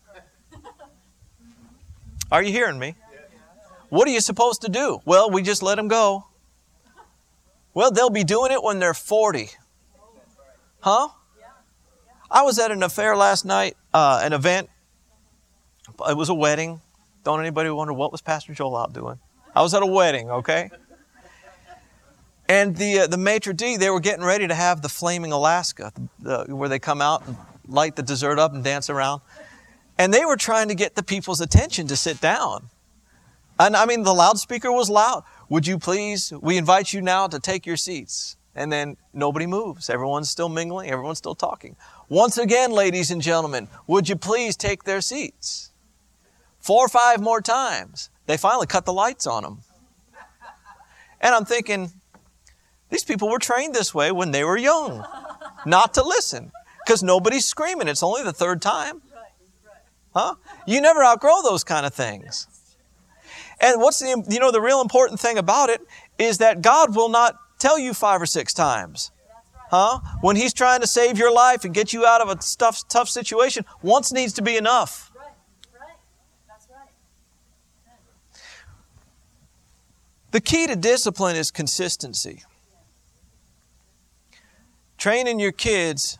Are 2.30 2.42
you 2.42 2.52
hearing 2.52 2.78
me? 2.78 2.94
What 3.90 4.08
are 4.08 4.10
you 4.10 4.20
supposed 4.20 4.62
to 4.62 4.68
do? 4.68 5.00
Well, 5.04 5.30
we 5.30 5.42
just 5.42 5.62
let 5.62 5.76
them 5.76 5.88
go. 5.88 6.26
Well, 7.74 7.90
they'll 7.90 8.10
be 8.10 8.24
doing 8.24 8.52
it 8.52 8.62
when 8.62 8.78
they're 8.78 8.94
40. 8.94 9.50
Huh? 10.80 11.08
I 12.30 12.42
was 12.42 12.58
at 12.58 12.70
an 12.70 12.82
affair 12.82 13.16
last 13.16 13.44
night, 13.44 13.76
uh, 13.92 14.20
an 14.22 14.32
event. 14.32 14.70
It 16.08 16.16
was 16.16 16.28
a 16.28 16.34
wedding. 16.34 16.80
Don't 17.24 17.40
anybody 17.40 17.70
wonder 17.70 17.92
what 17.92 18.12
was 18.12 18.20
Pastor 18.20 18.54
Joel 18.54 18.76
out 18.76 18.92
doing? 18.92 19.18
I 19.54 19.62
was 19.62 19.74
at 19.74 19.82
a 19.82 19.86
wedding, 19.86 20.30
okay? 20.30 20.70
And 22.48 22.76
the 22.76 23.00
uh, 23.00 23.06
the 23.06 23.16
maitre 23.16 23.54
d' 23.54 23.78
they 23.78 23.88
were 23.88 24.00
getting 24.00 24.24
ready 24.24 24.46
to 24.46 24.54
have 24.54 24.82
the 24.82 24.88
flaming 24.88 25.32
Alaska, 25.32 25.92
the, 26.18 26.44
where 26.48 26.68
they 26.68 26.78
come 26.78 27.00
out 27.00 27.26
and 27.26 27.36
light 27.66 27.96
the 27.96 28.02
dessert 28.02 28.38
up 28.38 28.52
and 28.52 28.62
dance 28.62 28.90
around. 28.90 29.22
And 29.96 30.12
they 30.12 30.24
were 30.24 30.36
trying 30.36 30.68
to 30.68 30.74
get 30.74 30.94
the 30.94 31.02
people's 31.02 31.40
attention 31.40 31.86
to 31.86 31.96
sit 31.96 32.20
down. 32.20 32.68
And 33.58 33.76
I 33.76 33.86
mean, 33.86 34.02
the 34.02 34.14
loudspeaker 34.14 34.72
was 34.72 34.90
loud. 34.90 35.22
Would 35.48 35.66
you 35.66 35.78
please, 35.78 36.32
we 36.40 36.56
invite 36.56 36.92
you 36.92 37.00
now 37.00 37.26
to 37.28 37.38
take 37.38 37.66
your 37.66 37.76
seats. 37.76 38.36
And 38.56 38.72
then 38.72 38.96
nobody 39.12 39.46
moves. 39.46 39.90
Everyone's 39.90 40.30
still 40.30 40.48
mingling, 40.48 40.90
everyone's 40.90 41.18
still 41.18 41.34
talking. 41.34 41.76
Once 42.08 42.38
again, 42.38 42.70
ladies 42.70 43.10
and 43.10 43.20
gentlemen, 43.20 43.68
would 43.86 44.08
you 44.08 44.16
please 44.16 44.56
take 44.56 44.84
their 44.84 45.00
seats? 45.00 45.72
Four 46.60 46.86
or 46.86 46.88
five 46.88 47.20
more 47.20 47.40
times. 47.40 48.10
They 48.26 48.36
finally 48.36 48.66
cut 48.66 48.84
the 48.84 48.92
lights 48.92 49.26
on 49.26 49.42
them. 49.42 49.60
And 51.20 51.34
I'm 51.34 51.44
thinking, 51.44 51.90
these 52.90 53.04
people 53.04 53.28
were 53.28 53.38
trained 53.38 53.74
this 53.74 53.94
way 53.94 54.12
when 54.12 54.30
they 54.30 54.44
were 54.44 54.56
young, 54.56 55.04
not 55.66 55.94
to 55.94 56.02
listen, 56.04 56.52
because 56.84 57.02
nobody's 57.02 57.46
screaming. 57.46 57.88
It's 57.88 58.02
only 58.02 58.22
the 58.22 58.32
third 58.32 58.62
time. 58.62 59.02
Huh? 60.14 60.36
You 60.66 60.80
never 60.80 61.02
outgrow 61.02 61.42
those 61.42 61.64
kind 61.64 61.84
of 61.84 61.92
things. 61.92 62.46
And 63.64 63.80
what's 63.80 63.98
the, 63.98 64.22
you 64.28 64.38
know, 64.38 64.50
the 64.50 64.60
real 64.60 64.82
important 64.82 65.18
thing 65.18 65.38
about 65.38 65.70
it 65.70 65.80
is 66.18 66.36
that 66.36 66.60
God 66.60 66.94
will 66.94 67.08
not 67.08 67.36
tell 67.58 67.78
you 67.78 67.94
five 67.94 68.20
or 68.20 68.26
six 68.26 68.52
times. 68.52 69.10
Huh? 69.70 70.00
When 70.20 70.36
He's 70.36 70.52
trying 70.52 70.82
to 70.82 70.86
save 70.86 71.16
your 71.16 71.32
life 71.32 71.64
and 71.64 71.72
get 71.72 71.94
you 71.94 72.04
out 72.04 72.20
of 72.20 72.28
a 72.28 72.34
tough, 72.34 72.86
tough 72.88 73.08
situation, 73.08 73.64
once 73.80 74.12
needs 74.12 74.34
to 74.34 74.42
be 74.42 74.58
enough. 74.58 75.10
The 80.32 80.42
key 80.42 80.66
to 80.66 80.76
discipline 80.76 81.36
is 81.36 81.50
consistency. 81.50 82.42
Training 84.98 85.40
your 85.40 85.52
kids. 85.52 86.18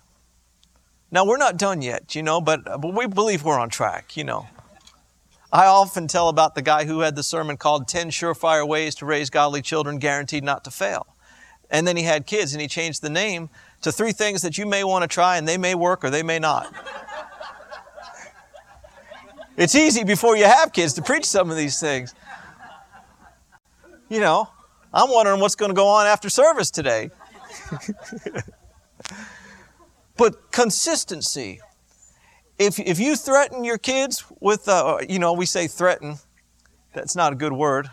Now, 1.11 1.27
we're 1.27 1.37
not 1.37 1.59
done 1.59 1.83
yet, 1.83 2.15
you 2.15 2.23
know, 2.23 2.41
but, 2.41 2.65
but 2.65 2.95
we 2.95 3.07
believe 3.07 3.45
we're 3.45 3.59
on 3.59 3.69
track, 3.69 4.17
you 4.17 4.25
know. 4.25 4.47
I 5.53 5.67
often 5.67 6.09
tell 6.09 6.29
about 6.29 6.55
the 6.55 6.63
guy 6.63 6.85
who 6.85 7.01
had 7.01 7.17
the 7.17 7.23
sermon 7.23 7.57
called 7.57 7.87
10 7.87 8.11
Surefire 8.11 8.67
Ways 8.67 8.95
to 8.97 9.07
Raise 9.07 9.31
Godly 9.31 9.63
Children 9.63 9.99
Guaranteed 9.99 10.43
Not 10.45 10.65
to 10.65 10.71
Fail. 10.71 11.07
And 11.71 11.87
then 11.87 11.97
he 11.97 12.03
had 12.03 12.27
kids 12.27 12.53
and 12.53 12.61
he 12.61 12.69
changed 12.69 13.03
the 13.03 13.11
name 13.11 13.51
to 13.83 13.93
three 13.93 14.13
things 14.13 14.43
that 14.43 14.59
you 14.59 14.67
may 14.67 14.85
want 14.85 15.03
to 15.03 15.09
try 15.09 15.37
and 15.37 15.47
they 15.47 15.59
may 15.59 15.75
work 15.75 16.05
or 16.05 16.11
they 16.11 16.23
may 16.23 16.39
not. 16.39 16.73
It's 19.57 19.75
easy 19.75 20.03
before 20.03 20.37
you 20.37 20.45
have 20.45 20.73
kids 20.73 20.95
to 20.95 21.03
preach 21.03 21.25
some 21.25 21.51
of 21.51 21.57
these 21.57 21.79
things. 21.79 22.15
You 24.09 24.21
know, 24.21 24.49
I'm 24.93 25.11
wondering 25.11 25.41
what's 25.41 25.55
going 25.55 25.71
to 25.71 25.75
go 25.75 25.87
on 25.87 26.07
after 26.07 26.29
service 26.29 26.71
today. 26.71 27.11
but 30.17 30.51
consistency. 30.51 31.61
If, 32.59 32.79
if 32.79 32.99
you 32.99 33.17
threaten 33.17 33.65
your 33.65 33.79
kids 33.79 34.25
with, 34.41 34.69
uh, 34.69 34.99
you 35.09 35.19
know, 35.19 35.33
we 35.33 35.47
say 35.47 35.67
threaten, 35.67 36.19
that's 36.93 37.17
not 37.17 37.33
a 37.33 37.37
good 37.37 37.53
word. 37.53 37.91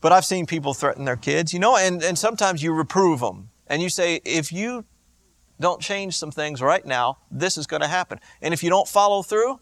But 0.00 0.12
I've 0.12 0.26
seen 0.26 0.44
people 0.44 0.74
threaten 0.74 1.06
their 1.06 1.16
kids, 1.16 1.54
you 1.54 1.58
know, 1.58 1.76
and, 1.76 2.02
and 2.02 2.18
sometimes 2.18 2.62
you 2.62 2.72
reprove 2.74 3.20
them. 3.20 3.50
And 3.66 3.80
you 3.80 3.88
say, 3.88 4.20
if 4.24 4.52
you 4.52 4.84
don't 5.58 5.80
change 5.80 6.16
some 6.16 6.30
things 6.30 6.60
right 6.60 6.84
now, 6.84 7.18
this 7.30 7.56
is 7.56 7.66
going 7.66 7.80
to 7.80 7.88
happen. 7.88 8.20
And 8.42 8.52
if 8.52 8.62
you 8.62 8.68
don't 8.68 8.86
follow 8.86 9.22
through, 9.22 9.60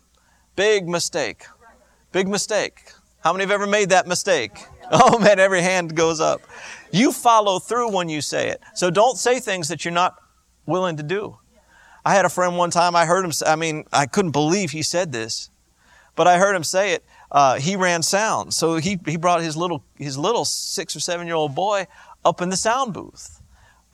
big 0.56 0.88
mistake. 0.88 1.44
Big 2.10 2.26
mistake. 2.26 2.92
How 3.22 3.32
many 3.32 3.44
have 3.44 3.52
ever 3.52 3.66
made 3.66 3.90
that 3.90 4.06
mistake? 4.06 4.52
Oh 4.94 5.18
man, 5.18 5.38
every 5.38 5.62
hand 5.62 5.96
goes 5.96 6.20
up. 6.20 6.42
You 6.90 7.12
follow 7.12 7.58
through 7.58 7.92
when 7.92 8.10
you 8.10 8.20
say 8.20 8.50
it. 8.50 8.60
So 8.74 8.90
don't 8.90 9.16
say 9.16 9.40
things 9.40 9.68
that 9.68 9.86
you're 9.86 9.94
not 9.94 10.16
willing 10.66 10.98
to 10.98 11.02
do. 11.02 11.38
I 12.04 12.14
had 12.14 12.24
a 12.24 12.28
friend 12.28 12.56
one 12.56 12.70
time, 12.70 12.96
I 12.96 13.06
heard 13.06 13.24
him, 13.24 13.32
I 13.46 13.56
mean, 13.56 13.84
I 13.92 14.06
couldn't 14.06 14.32
believe 14.32 14.72
he 14.72 14.82
said 14.82 15.12
this, 15.12 15.50
but 16.16 16.26
I 16.26 16.38
heard 16.38 16.54
him 16.54 16.64
say 16.64 16.94
it. 16.94 17.04
Uh, 17.30 17.58
he 17.58 17.76
ran 17.76 18.02
sound. 18.02 18.52
So 18.52 18.76
he, 18.76 18.98
he 19.06 19.16
brought 19.16 19.40
his 19.40 19.56
little, 19.56 19.82
his 19.96 20.18
little 20.18 20.44
six 20.44 20.94
or 20.94 21.00
seven 21.00 21.26
year 21.26 21.36
old 21.36 21.54
boy 21.54 21.86
up 22.24 22.42
in 22.42 22.50
the 22.50 22.56
sound 22.56 22.92
booth. 22.92 23.40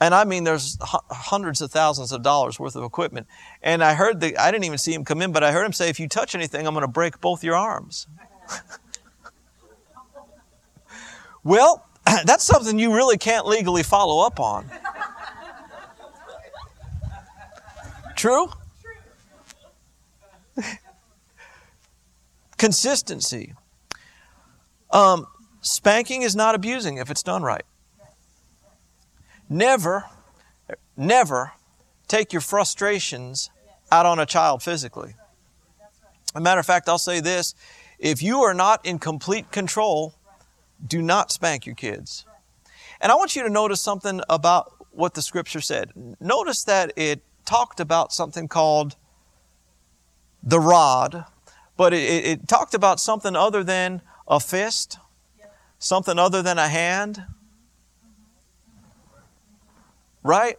And 0.01 0.15
I 0.15 0.25
mean, 0.25 0.45
there's 0.45 0.79
hundreds 0.81 1.61
of 1.61 1.71
thousands 1.71 2.13
of 2.13 2.23
dollars 2.23 2.59
worth 2.59 2.77
of 2.77 2.85
equipment. 2.85 3.27
And 3.63 3.83
I 3.83 3.95
heard 3.95 4.21
the, 4.21 4.37
I 4.37 4.51
didn't 4.51 4.65
even 4.65 4.79
see 4.79 4.95
him 4.95 5.05
come 5.05 5.23
in, 5.23 5.33
but 5.33 5.43
I 5.43 5.53
heard 5.53 5.65
him 5.65 5.73
say, 5.73 5.89
if 5.89 5.99
you 5.99 6.09
touch 6.09 6.35
anything, 6.35 6.67
I'm 6.67 6.75
going 6.75 6.87
to 6.87 6.89
break 6.89 7.21
both 7.21 7.43
your 7.43 7.57
arms. 7.57 8.07
well, 11.45 11.85
that's 12.25 12.45
something 12.45 12.79
you 12.79 12.95
really 12.95 13.19
can't 13.19 13.47
legally 13.47 13.83
follow 13.83 14.25
up 14.25 14.39
on. 14.39 14.71
True? 18.19 18.51
Consistency. 22.59 23.55
Um, 24.91 25.29
spanking 25.61 26.23
is 26.23 26.35
not 26.35 26.57
abusing 26.57 26.97
if 26.97 27.13
it's 27.13 27.23
done 27.23 27.45
right. 27.45 27.63
Never, 29.49 30.07
never 30.97 31.53
take 32.09 32.33
your 32.33 32.43
frustrations 32.43 33.51
out 33.93 34.05
on 34.05 34.19
a 34.19 34.27
child 34.27 34.65
physically. 34.65 35.15
As 35.81 36.35
a 36.35 36.41
matter 36.41 36.59
of 36.59 36.67
fact, 36.67 36.89
I'll 36.89 36.99
say 36.99 37.21
this 37.21 37.55
if 38.01 38.21
you 38.21 38.41
are 38.41 38.53
not 38.53 38.85
in 38.85 38.99
complete 38.99 39.53
control, 39.53 40.13
do 40.85 41.01
not 41.01 41.31
spank 41.31 41.67
your 41.67 41.77
kids. 41.77 42.27
And 43.01 43.13
I 43.13 43.15
want 43.15 43.37
you 43.37 43.45
to 43.45 43.49
notice 43.49 43.81
something 43.81 44.23
about 44.29 44.73
what 44.91 45.15
the 45.15 45.23
scripture 45.23 45.61
said. 45.61 45.93
Notice 46.19 46.65
that 46.65 46.93
it 46.97 47.23
talked 47.49 47.81
about 47.81 48.13
something 48.13 48.47
called 48.47 48.95
the 50.43 50.61
rod, 50.61 51.25
but 51.79 51.95
it, 51.95 52.27
it, 52.27 52.47
talked 52.47 52.75
about 52.75 53.01
something 53.01 53.35
other 53.35 53.65
than 53.65 54.03
a 54.29 54.39
fist, 54.39 54.99
something 55.79 56.19
other 56.19 56.43
than 56.43 56.59
a 56.59 56.69
hand, 56.69 57.25
right? 60.23 60.59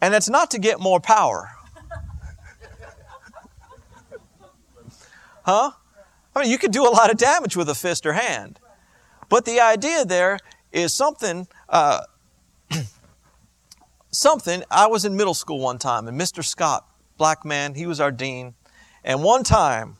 And 0.00 0.14
it's 0.14 0.28
not 0.28 0.52
to 0.52 0.60
get 0.60 0.78
more 0.78 1.00
power. 1.00 1.50
huh? 5.42 5.72
I 6.36 6.40
mean, 6.40 6.52
you 6.52 6.58
could 6.58 6.70
do 6.70 6.86
a 6.86 6.90
lot 6.90 7.10
of 7.10 7.16
damage 7.16 7.56
with 7.56 7.68
a 7.68 7.74
fist 7.74 8.06
or 8.06 8.12
hand. 8.12 8.60
But 9.28 9.44
the 9.44 9.60
idea 9.60 10.04
there 10.04 10.38
is 10.70 10.94
something, 10.94 11.48
uh, 11.68 12.02
something. 14.14 14.62
I 14.70 14.86
was 14.86 15.04
in 15.04 15.16
middle 15.16 15.34
school 15.34 15.58
one 15.58 15.78
time, 15.78 16.08
and 16.08 16.20
Mr. 16.20 16.44
Scott, 16.44 16.86
black 17.16 17.44
man, 17.44 17.74
he 17.74 17.86
was 17.86 18.00
our 18.00 18.12
dean. 18.12 18.54
And 19.04 19.22
one 19.22 19.44
time, 19.44 19.98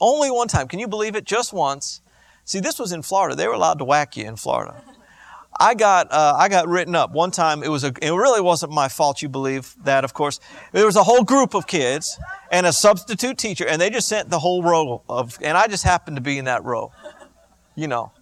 only 0.00 0.30
one 0.30 0.48
time, 0.48 0.68
can 0.68 0.78
you 0.78 0.88
believe 0.88 1.16
it? 1.16 1.24
Just 1.24 1.52
once. 1.52 2.00
See, 2.44 2.60
this 2.60 2.78
was 2.78 2.92
in 2.92 3.02
Florida. 3.02 3.34
They 3.34 3.48
were 3.48 3.54
allowed 3.54 3.78
to 3.78 3.84
whack 3.84 4.16
you 4.16 4.24
in 4.24 4.36
Florida. 4.36 4.82
I 5.58 5.74
got 5.74 6.12
uh, 6.12 6.34
I 6.36 6.48
got 6.48 6.68
written 6.68 6.94
up 6.94 7.12
one 7.12 7.30
time. 7.30 7.62
It 7.62 7.68
was 7.68 7.82
a, 7.82 7.92
it 8.02 8.10
really 8.10 8.40
wasn't 8.40 8.72
my 8.72 8.88
fault. 8.88 9.22
You 9.22 9.28
believe 9.28 9.74
that, 9.84 10.04
of 10.04 10.12
course. 10.12 10.38
There 10.72 10.84
was 10.84 10.96
a 10.96 11.02
whole 11.02 11.24
group 11.24 11.54
of 11.54 11.66
kids 11.66 12.18
and 12.50 12.66
a 12.66 12.72
substitute 12.72 13.38
teacher, 13.38 13.66
and 13.66 13.80
they 13.80 13.88
just 13.88 14.08
sent 14.08 14.28
the 14.28 14.38
whole 14.38 14.62
row 14.62 15.02
of, 15.08 15.38
and 15.40 15.56
I 15.56 15.66
just 15.66 15.84
happened 15.84 16.16
to 16.18 16.20
be 16.20 16.38
in 16.38 16.44
that 16.44 16.62
row, 16.64 16.92
you 17.74 17.88
know. 17.88 18.12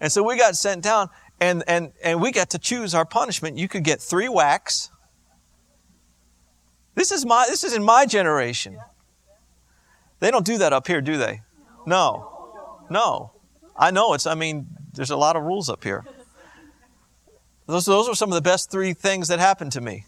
And 0.00 0.10
so 0.10 0.22
we 0.22 0.36
got 0.36 0.56
sent 0.56 0.82
down, 0.82 1.10
and 1.42 1.64
and 1.66 1.92
and 2.02 2.20
we 2.20 2.30
got 2.30 2.50
to 2.50 2.58
choose 2.58 2.94
our 2.94 3.04
punishment. 3.04 3.58
You 3.58 3.68
could 3.68 3.82
get 3.82 4.00
three 4.00 4.28
whacks. 4.28 4.90
This 6.94 7.10
is 7.10 7.26
my 7.26 7.46
this 7.48 7.64
is 7.64 7.74
in 7.74 7.82
my 7.82 8.06
generation. 8.06 8.78
They 10.20 10.30
don't 10.30 10.46
do 10.46 10.58
that 10.58 10.72
up 10.72 10.86
here, 10.86 11.00
do 11.00 11.16
they? 11.16 11.42
No, 11.84 12.84
no. 12.88 13.32
I 13.76 13.90
know 13.90 14.14
it's. 14.14 14.26
I 14.26 14.34
mean, 14.34 14.68
there's 14.92 15.10
a 15.10 15.16
lot 15.16 15.34
of 15.34 15.42
rules 15.42 15.68
up 15.68 15.82
here. 15.82 16.04
Those, 17.66 17.86
those 17.86 18.08
were 18.08 18.14
some 18.14 18.28
of 18.28 18.34
the 18.34 18.42
best 18.42 18.70
three 18.70 18.92
things 18.92 19.28
that 19.28 19.40
happened 19.40 19.72
to 19.72 19.80
me 19.80 20.04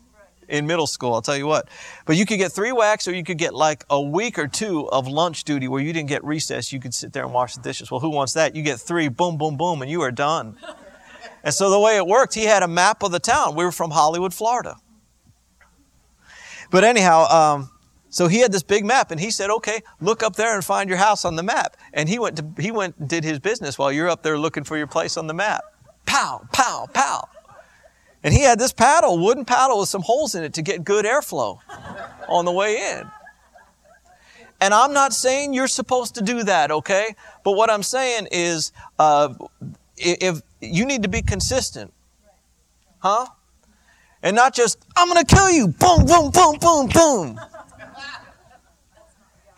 in 0.49 0.67
middle 0.67 0.87
school, 0.87 1.15
I'll 1.15 1.23
tell 1.23 1.37
you 1.37 1.47
what. 1.47 1.69
But 2.05 2.17
you 2.17 2.27
could 2.27 2.37
get 2.37 2.53
three 2.53 2.73
whacks 2.73 3.09
or 3.09 3.15
you 3.15 3.25
could 3.25 3.39
get 3.39 3.55
like 3.55 3.85
a 3.89 4.01
week 4.01 4.39
or 4.39 4.47
two 4.47 4.89
of 4.91 5.09
lunch 5.09 5.45
duty 5.45 5.67
where 5.67 5.81
you 5.81 5.93
didn't 5.93 6.11
get 6.11 6.23
recess. 6.23 6.73
You 6.73 6.81
could 6.81 6.95
sit 6.95 7.13
there 7.13 7.25
and 7.25 7.33
wash 7.33 7.55
the 7.55 7.63
dishes. 7.63 7.91
Well, 7.91 8.01
who 8.01 8.11
wants 8.11 8.35
that? 8.35 8.55
You 8.55 8.63
get 8.63 8.79
three, 8.79 9.09
boom, 9.09 9.39
boom, 9.39 9.57
boom, 9.57 9.83
and 9.83 9.91
you 9.91 10.03
are 10.03 10.13
done. 10.13 10.59
And 11.45 11.53
so 11.53 11.71
the 11.71 11.79
way 11.79 11.97
it 11.97 12.07
worked, 12.07 12.35
he 12.35 12.45
had 12.45 12.63
a 12.63 12.69
map 12.69 13.03
of 13.03 13.13
the 13.13 13.21
town. 13.21 13.55
We 13.55 13.65
were 13.65 13.73
from 13.73 13.91
Hollywood, 13.91 14.33
Florida. 14.35 14.77
But 16.71 16.83
anyhow, 16.83 17.27
um, 17.29 17.71
so 18.09 18.29
he 18.29 18.39
had 18.39 18.51
this 18.51 18.63
big 18.63 18.85
map 18.85 19.11
and 19.11 19.21
he 19.21 19.31
said, 19.31 19.51
okay, 19.51 19.83
look 20.01 20.23
up 20.23 20.37
there 20.37 20.55
and 20.55 20.65
find 20.65 20.89
your 20.89 20.99
house 20.99 21.25
on 21.25 21.37
the 21.37 21.43
map. 21.43 21.77
And 21.93 22.09
he 22.09 22.19
went 22.19 22.39
to, 22.39 22.63
he 22.63 22.71
went 22.71 23.09
did 23.09 23.25
his 23.25 23.39
business 23.39 23.79
while 23.79 23.93
you're 23.93 24.09
up 24.09 24.23
there 24.23 24.39
looking 24.39 24.65
for 24.65 24.79
your 24.79 24.87
place 24.87 25.17
on 25.17 25.27
the 25.27 25.35
map. 25.35 25.63
Pow, 26.07 26.49
pow, 26.53 26.89
pow. 26.93 27.29
And 28.23 28.33
he 28.33 28.41
had 28.41 28.59
this 28.59 28.73
paddle, 28.73 29.19
wooden 29.19 29.45
paddle 29.45 29.81
with 29.81 29.91
some 29.91 30.01
holes 30.01 30.35
in 30.35 30.43
it 30.45 30.55
to 30.55 30.63
get 30.63 30.83
good 30.83 31.05
airflow 31.05 31.59
on 32.27 32.47
the 32.47 32.53
way 32.53 32.77
in. 32.77 33.11
And 34.61 34.73
I'm 34.73 34.95
not 34.95 35.13
saying 35.13 35.53
you're 35.53 35.69
supposed 35.69 36.15
to 36.15 36.23
do 36.23 36.43
that, 36.45 36.71
okay? 36.71 37.15
But 37.43 37.53
what 37.53 37.69
I'm 37.69 37.83
saying 37.83 38.29
is, 38.33 38.73
uh, 38.99 39.35
if 39.97 40.41
you 40.65 40.85
need 40.85 41.03
to 41.03 41.09
be 41.09 41.23
consistent, 41.23 41.93
huh? 42.99 43.27
And 44.23 44.35
not 44.35 44.55
just, 44.55 44.79
I'm 44.97 45.09
going 45.09 45.25
to 45.25 45.35
kill 45.35 45.51
you, 45.51 45.69
boom, 45.69 46.07
boom, 46.07 46.31
boom, 46.31 46.59
boom, 46.59 46.89
boom. 46.89 47.41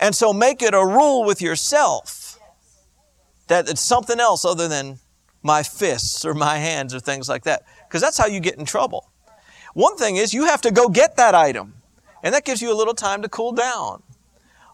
And 0.01 0.15
so 0.15 0.33
make 0.33 0.61
it 0.63 0.75
a 0.75 0.85
rule 0.85 1.25
with 1.25 1.41
yourself 1.41 2.39
that 3.47 3.69
it's 3.69 3.81
something 3.81 4.21
else 4.21 4.45
other 4.45 4.69
than 4.69 4.99
my 5.43 5.63
fists 5.63 6.25
or 6.25 6.35
my 6.35 6.59
hands 6.59 6.93
or 6.95 7.01
things 7.01 7.29
like 7.29 7.45
that 7.45 7.63
because 7.87 8.01
that's 8.01 8.19
how 8.19 8.27
you 8.27 8.41
get 8.41 8.59
in 8.59 8.65
trouble. 8.65 9.11
One 9.75 9.97
thing 9.97 10.17
is 10.17 10.35
you 10.35 10.47
have 10.47 10.63
to 10.63 10.71
go 10.71 10.89
get 10.89 11.17
that 11.17 11.35
item, 11.35 11.75
and 12.23 12.35
that 12.35 12.45
gives 12.45 12.61
you 12.61 12.73
a 12.73 12.75
little 12.75 12.95
time 12.95 13.23
to 13.23 13.29
cool 13.29 13.53
down. 13.53 14.03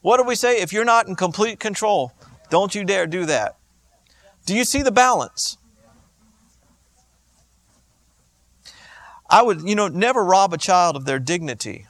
What 0.01 0.17
do 0.17 0.23
we 0.25 0.35
say? 0.35 0.61
If 0.61 0.73
you're 0.73 0.85
not 0.85 1.07
in 1.09 1.17
complete 1.17 1.61
control, 1.61 2.13
don't 2.51 2.75
you 2.75 2.85
dare 2.85 3.07
do 3.07 3.27
that. 3.27 3.57
Do 4.47 4.55
you 4.55 4.65
see 4.65 4.83
the 4.83 4.93
balance? 4.93 5.59
I 9.33 9.41
would, 9.43 9.63
you 9.63 9.75
know, 9.75 9.89
never 9.89 10.23
rob 10.23 10.53
a 10.53 10.59
child 10.59 10.95
of 10.95 11.07
their 11.07 11.19
dignity 11.19 11.87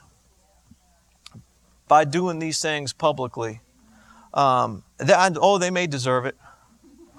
by 1.89 2.05
doing 2.05 2.39
these 2.39 2.61
things 2.61 2.93
publicly. 2.93 3.59
Um, 4.33 4.83
they, 4.97 5.13
oh, 5.13 5.57
they 5.57 5.69
may 5.69 5.85
deserve 5.85 6.25
it. 6.25 6.37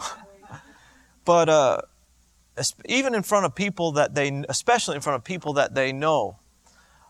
but 1.26 1.48
uh, 1.50 1.82
even 2.86 3.14
in 3.14 3.22
front 3.22 3.44
of 3.44 3.54
people 3.54 3.92
that 3.92 4.14
they, 4.14 4.42
especially 4.48 4.96
in 4.96 5.02
front 5.02 5.16
of 5.16 5.24
people 5.24 5.52
that 5.52 5.74
they 5.74 5.92
know, 5.92 6.38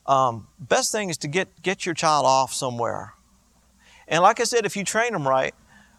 um, 0.06 0.48
best 0.58 0.90
thing 0.92 1.08
is 1.08 1.16
to 1.18 1.28
get 1.28 1.62
get 1.62 1.86
your 1.86 1.94
child 1.94 2.26
off 2.26 2.52
somewhere. 2.52 3.14
And 4.08 4.22
like 4.22 4.40
I 4.40 4.44
said, 4.44 4.66
if 4.66 4.76
you 4.76 4.84
train 4.84 5.12
them 5.12 5.26
right, 5.26 5.54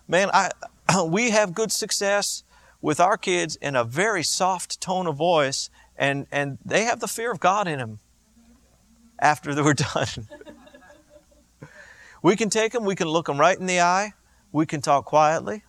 man, 0.07 0.29
I 0.33 0.51
we 1.07 1.31
have 1.31 1.53
good 1.53 1.71
success 1.71 2.43
with 2.81 2.99
our 2.99 3.17
kids 3.17 3.55
in 3.55 3.75
a 3.75 3.83
very 3.83 4.21
soft 4.21 4.79
tone 4.79 5.07
of 5.07 5.15
voice, 5.15 5.69
and 5.97 6.27
and 6.31 6.57
they 6.65 6.83
have 6.83 6.99
the 6.99 7.07
fear 7.07 7.31
of 7.31 7.39
God 7.39 7.67
in 7.67 7.79
them. 7.79 7.99
After 9.19 9.55
they 9.55 9.61
were 9.61 9.73
done, 9.93 10.27
we 12.21 12.35
can 12.35 12.49
take 12.49 12.73
them, 12.73 12.83
we 12.85 12.95
can 12.95 13.07
look 13.07 13.27
them 13.27 13.39
right 13.39 13.57
in 13.57 13.65
the 13.65 13.79
eye, 13.79 14.13
we 14.51 14.65
can 14.65 14.81
talk 14.81 15.05
quietly, 15.05 15.63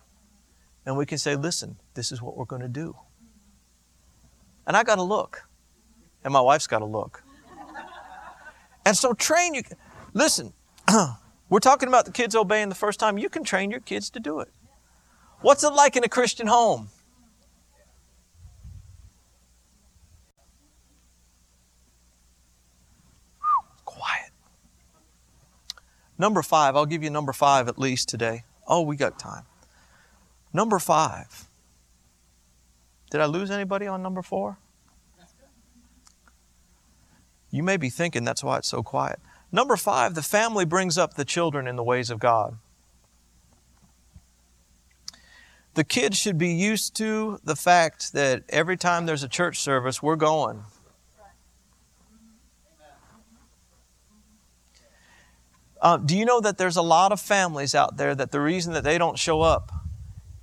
and 0.85 0.97
we 0.97 1.05
can 1.05 1.17
say, 1.17 1.35
"Listen, 1.35 1.77
this 1.93 2.11
is 2.11 2.21
what 2.21 2.35
we're 2.37 2.45
going 2.45 2.61
to 2.61 2.67
do." 2.67 2.95
And 4.65 4.75
I 4.75 4.83
got 4.83 4.95
to 4.95 5.03
look. 5.03 5.47
And 6.23 6.33
my 6.33 6.41
wife's 6.41 6.67
got 6.67 6.79
to 6.79 6.85
look. 6.85 7.23
And 8.85 8.97
so 8.97 9.13
train 9.13 9.53
you. 9.53 9.63
Listen, 10.13 10.51
We're 11.49 11.59
talking 11.59 11.87
about 11.87 12.05
the 12.05 12.11
kids 12.11 12.35
obeying 12.35 12.69
the 12.69 12.75
first 12.75 12.99
time. 12.99 13.17
You 13.17 13.29
can 13.29 13.43
train 13.43 13.71
your 13.71 13.79
kids 13.79 14.09
to 14.11 14.19
do 14.19 14.39
it. 14.41 14.49
What's 15.41 15.63
it 15.63 15.69
like 15.71 15.95
in 15.95 16.03
a 16.03 16.09
Christian 16.09 16.47
home? 16.47 16.89
Quiet. 23.85 24.31
Number 26.17 26.41
five, 26.41 26.75
I'll 26.75 26.85
give 26.85 27.03
you 27.03 27.09
number 27.09 27.33
five 27.33 27.67
at 27.67 27.77
least 27.77 28.09
today. 28.09 28.43
Oh, 28.67 28.81
we 28.81 28.95
got 28.95 29.19
time. 29.19 29.43
Number 30.51 30.79
five. 30.79 31.47
Did 33.09 33.21
I 33.21 33.25
lose 33.25 33.51
anybody 33.51 33.87
on 33.87 34.01
number 34.01 34.21
four? 34.21 34.57
You 37.49 37.63
may 37.63 37.77
be 37.77 37.89
thinking 37.89 38.23
that's 38.23 38.43
why 38.43 38.57
it's 38.57 38.67
so 38.67 38.83
quiet. 38.83 39.19
Number 39.51 39.77
five, 39.77 40.15
the 40.15 40.21
family 40.21 40.65
brings 40.65 40.97
up 40.97 41.13
the 41.13 41.23
children 41.23 41.67
in 41.67 41.77
the 41.77 41.83
ways 41.83 42.09
of 42.09 42.19
God. 42.19 42.57
The 45.75 45.83
kids 45.83 46.17
should 46.17 46.37
be 46.37 46.49
used 46.49 46.95
to 46.95 47.39
the 47.43 47.55
fact 47.55 48.13
that 48.13 48.43
every 48.49 48.75
time 48.75 49.05
there's 49.05 49.23
a 49.23 49.29
church 49.29 49.59
service, 49.59 50.01
we're 50.01 50.15
going. 50.15 50.63
Uh, 55.81 55.97
do 55.97 56.17
you 56.17 56.25
know 56.25 56.41
that 56.41 56.57
there's 56.57 56.77
a 56.77 56.81
lot 56.81 57.11
of 57.11 57.21
families 57.21 57.75
out 57.75 57.97
there 57.97 58.15
that 58.15 58.31
the 58.31 58.39
reason 58.39 58.73
that 58.73 58.83
they 58.83 58.97
don't 58.97 59.17
show 59.17 59.41
up 59.41 59.71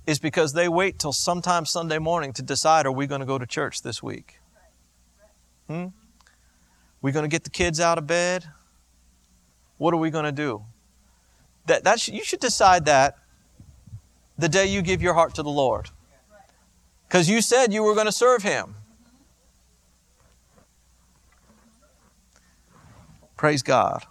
is 0.05 0.19
because 0.19 0.53
they 0.53 0.69
wait 0.69 0.99
till 0.99 1.13
sometime 1.13 1.65
Sunday 1.65 1.97
morning 1.97 2.31
to 2.33 2.41
decide 2.41 2.85
are 2.85 2.91
we 2.91 3.07
going 3.07 3.19
to 3.19 3.25
go 3.25 3.37
to 3.37 3.45
church 3.45 3.81
this 3.81 4.01
week? 4.01 4.39
Hmm? 5.67 5.87
We 7.01 7.11
going 7.11 7.23
to 7.23 7.29
get 7.29 7.43
the 7.43 7.49
kids 7.49 7.79
out 7.79 7.97
of 7.97 8.07
bed? 8.07 8.45
What 9.77 9.93
are 9.93 9.97
we 9.97 10.09
going 10.09 10.25
to 10.25 10.31
do? 10.31 10.63
That, 11.65 11.83
that 11.83 11.99
sh- 11.99 12.09
you 12.09 12.23
should 12.23 12.39
decide 12.39 12.85
that 12.85 13.17
the 14.37 14.47
day 14.47 14.67
you 14.67 14.81
give 14.81 15.01
your 15.01 15.13
heart 15.13 15.35
to 15.35 15.43
the 15.43 15.49
Lord. 15.49 15.89
Because 17.07 17.29
you 17.29 17.41
said 17.41 17.73
you 17.73 17.83
were 17.83 17.93
going 17.93 18.05
to 18.05 18.11
serve 18.11 18.43
Him. 18.43 18.75
Praise 23.35 23.63
God. 23.63 24.05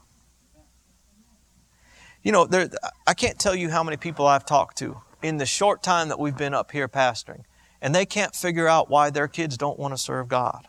You 2.24 2.32
know, 2.32 2.46
there, 2.46 2.70
I 3.06 3.12
can't 3.12 3.38
tell 3.38 3.54
you 3.54 3.68
how 3.68 3.84
many 3.84 3.98
people 3.98 4.26
I've 4.26 4.46
talked 4.46 4.78
to 4.78 5.00
in 5.22 5.36
the 5.36 5.46
short 5.46 5.82
time 5.82 6.08
that 6.08 6.18
we've 6.18 6.36
been 6.36 6.54
up 6.54 6.72
here 6.72 6.88
pastoring, 6.88 7.42
and 7.82 7.94
they 7.94 8.06
can't 8.06 8.34
figure 8.34 8.66
out 8.66 8.88
why 8.88 9.10
their 9.10 9.28
kids 9.28 9.58
don't 9.58 9.78
want 9.78 9.92
to 9.92 9.98
serve 9.98 10.26
God. 10.26 10.66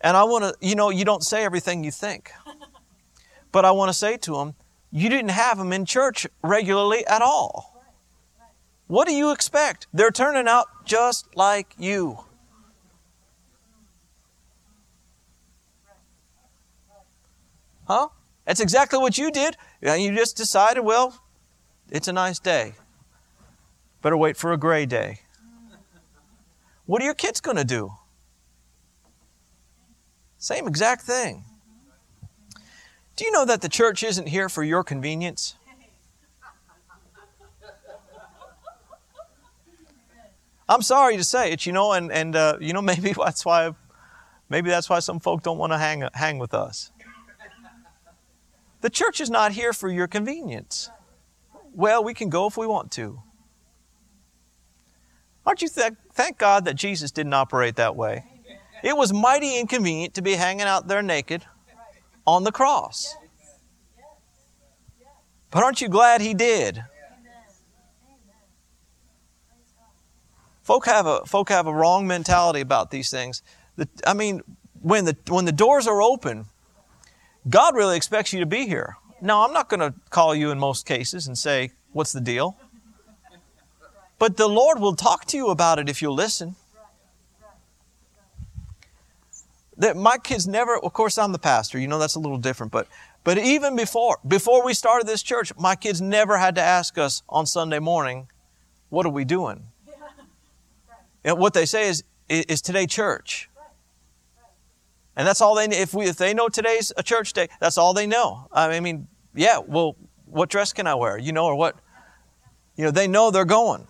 And 0.00 0.16
I 0.16 0.22
want 0.22 0.44
to, 0.44 0.66
you 0.66 0.76
know, 0.76 0.90
you 0.90 1.04
don't 1.04 1.24
say 1.24 1.44
everything 1.44 1.82
you 1.82 1.90
think. 1.90 2.30
But 3.50 3.64
I 3.64 3.72
want 3.72 3.88
to 3.90 3.92
say 3.92 4.16
to 4.18 4.36
them, 4.36 4.54
you 4.92 5.08
didn't 5.08 5.30
have 5.30 5.58
them 5.58 5.72
in 5.72 5.84
church 5.84 6.26
regularly 6.42 7.04
at 7.06 7.20
all. 7.20 7.82
What 8.86 9.08
do 9.08 9.14
you 9.14 9.32
expect? 9.32 9.88
They're 9.92 10.10
turning 10.10 10.46
out 10.46 10.66
just 10.84 11.36
like 11.36 11.74
you. 11.78 12.18
Huh? 17.86 18.08
That's 18.44 18.60
exactly 18.60 18.98
what 18.98 19.18
you 19.18 19.30
did. 19.30 19.56
You 19.80 20.14
just 20.14 20.36
decided, 20.36 20.82
well, 20.82 21.22
it's 21.90 22.08
a 22.08 22.12
nice 22.12 22.38
day. 22.38 22.74
Better 24.00 24.16
wait 24.16 24.36
for 24.36 24.52
a 24.52 24.56
gray 24.56 24.86
day. 24.86 25.20
What 26.86 27.00
are 27.02 27.04
your 27.04 27.14
kids 27.14 27.40
going 27.40 27.56
to 27.56 27.64
do? 27.64 27.92
Same 30.38 30.66
exact 30.66 31.02
thing. 31.02 31.44
Do 33.14 33.24
you 33.24 33.30
know 33.30 33.44
that 33.44 33.60
the 33.60 33.68
church 33.68 34.02
isn't 34.02 34.28
here 34.28 34.48
for 34.48 34.64
your 34.64 34.82
convenience? 34.82 35.54
I'm 40.68 40.82
sorry 40.82 41.16
to 41.16 41.24
say 41.24 41.52
it, 41.52 41.66
you 41.66 41.72
know, 41.72 41.92
and, 41.92 42.10
and 42.10 42.34
uh, 42.34 42.56
you 42.60 42.72
know 42.72 42.82
maybe 42.92 43.12
that's 43.12 43.44
why 43.44 43.74
maybe 44.48 44.70
that's 44.70 44.88
why 44.88 45.00
some 45.00 45.20
folk 45.20 45.42
don't 45.42 45.58
want 45.58 45.72
to 45.72 45.78
hang 45.78 46.08
hang 46.14 46.38
with 46.38 46.54
us. 46.54 46.91
The 48.82 48.90
church 48.90 49.20
is 49.20 49.30
not 49.30 49.52
here 49.52 49.72
for 49.72 49.88
your 49.88 50.08
convenience. 50.08 50.90
Well, 51.72 52.04
we 52.04 52.14
can 52.14 52.28
go 52.28 52.48
if 52.48 52.56
we 52.56 52.66
want 52.66 52.90
to. 52.92 53.22
Aren't 55.46 55.62
you 55.62 55.68
th- 55.68 55.94
thank 56.12 56.36
God 56.36 56.64
that 56.66 56.74
Jesus 56.74 57.10
didn't 57.10 57.32
operate 57.32 57.76
that 57.76 57.96
way? 57.96 58.24
It 58.82 58.96
was 58.96 59.12
mighty 59.12 59.58
inconvenient 59.58 60.14
to 60.14 60.22
be 60.22 60.34
hanging 60.34 60.66
out 60.66 60.88
there 60.88 61.00
naked 61.00 61.44
on 62.26 62.42
the 62.42 62.52
cross. 62.52 63.16
But 65.50 65.62
aren't 65.62 65.80
you 65.80 65.88
glad 65.88 66.20
he 66.20 66.34
did? 66.34 66.84
Folk 70.62 70.86
have 70.86 71.06
a 71.06 71.24
folk 71.26 71.48
have 71.48 71.66
a 71.66 71.74
wrong 71.74 72.06
mentality 72.06 72.60
about 72.60 72.90
these 72.90 73.10
things. 73.10 73.42
The, 73.76 73.88
I 74.06 74.14
mean, 74.14 74.42
when 74.80 75.04
the 75.04 75.16
when 75.28 75.44
the 75.44 75.52
doors 75.52 75.86
are 75.86 76.00
open, 76.00 76.46
God 77.48 77.74
really 77.74 77.96
expects 77.96 78.32
you 78.32 78.40
to 78.40 78.46
be 78.46 78.66
here. 78.66 78.96
Now, 79.20 79.44
I'm 79.46 79.52
not 79.52 79.68
going 79.68 79.80
to 79.80 79.94
call 80.10 80.34
you 80.34 80.50
in 80.50 80.58
most 80.58 80.86
cases 80.86 81.26
and 81.26 81.36
say, 81.36 81.72
"What's 81.92 82.12
the 82.12 82.20
deal?" 82.20 82.56
But 84.18 84.36
the 84.36 84.48
Lord 84.48 84.80
will 84.80 84.94
talk 84.94 85.24
to 85.26 85.36
you 85.36 85.48
about 85.48 85.78
it 85.78 85.88
if 85.88 86.00
you'll 86.00 86.14
listen. 86.14 86.56
that 89.82 89.96
my 89.96 90.18
kids 90.18 90.46
never 90.46 90.78
of 90.78 90.92
course 90.92 91.18
i'm 91.18 91.32
the 91.32 91.38
pastor 91.38 91.78
you 91.78 91.88
know 91.88 91.98
that's 91.98 92.14
a 92.14 92.20
little 92.20 92.38
different 92.38 92.70
but 92.70 92.86
but 93.24 93.38
even 93.38 93.74
before 93.74 94.18
before 94.26 94.64
we 94.64 94.74
started 94.74 95.08
this 95.08 95.22
church 95.22 95.52
my 95.58 95.74
kids 95.74 96.00
never 96.00 96.38
had 96.38 96.54
to 96.54 96.60
ask 96.60 96.98
us 96.98 97.22
on 97.28 97.46
sunday 97.46 97.78
morning 97.78 98.28
what 98.90 99.06
are 99.06 99.10
we 99.10 99.24
doing 99.24 99.64
and 101.24 101.38
what 101.38 101.54
they 101.54 101.66
say 101.66 101.88
is 101.88 102.04
is 102.28 102.60
today 102.60 102.86
church 102.86 103.48
and 105.16 105.26
that's 105.26 105.40
all 105.40 105.54
they 105.54 105.64
if 105.66 105.94
we 105.94 106.06
if 106.06 106.16
they 106.16 106.34
know 106.34 106.48
today's 106.48 106.92
a 106.96 107.02
church 107.02 107.32
day 107.32 107.48
that's 107.60 107.78
all 107.78 107.92
they 107.92 108.06
know 108.06 108.48
i 108.52 108.80
mean 108.80 109.06
yeah 109.34 109.58
well 109.58 109.96
what 110.26 110.48
dress 110.48 110.72
can 110.72 110.86
i 110.86 110.94
wear 110.94 111.18
you 111.18 111.32
know 111.32 111.46
or 111.46 111.54
what 111.54 111.76
you 112.76 112.84
know 112.84 112.90
they 112.90 113.06
know 113.06 113.30
they're 113.30 113.44
going 113.44 113.86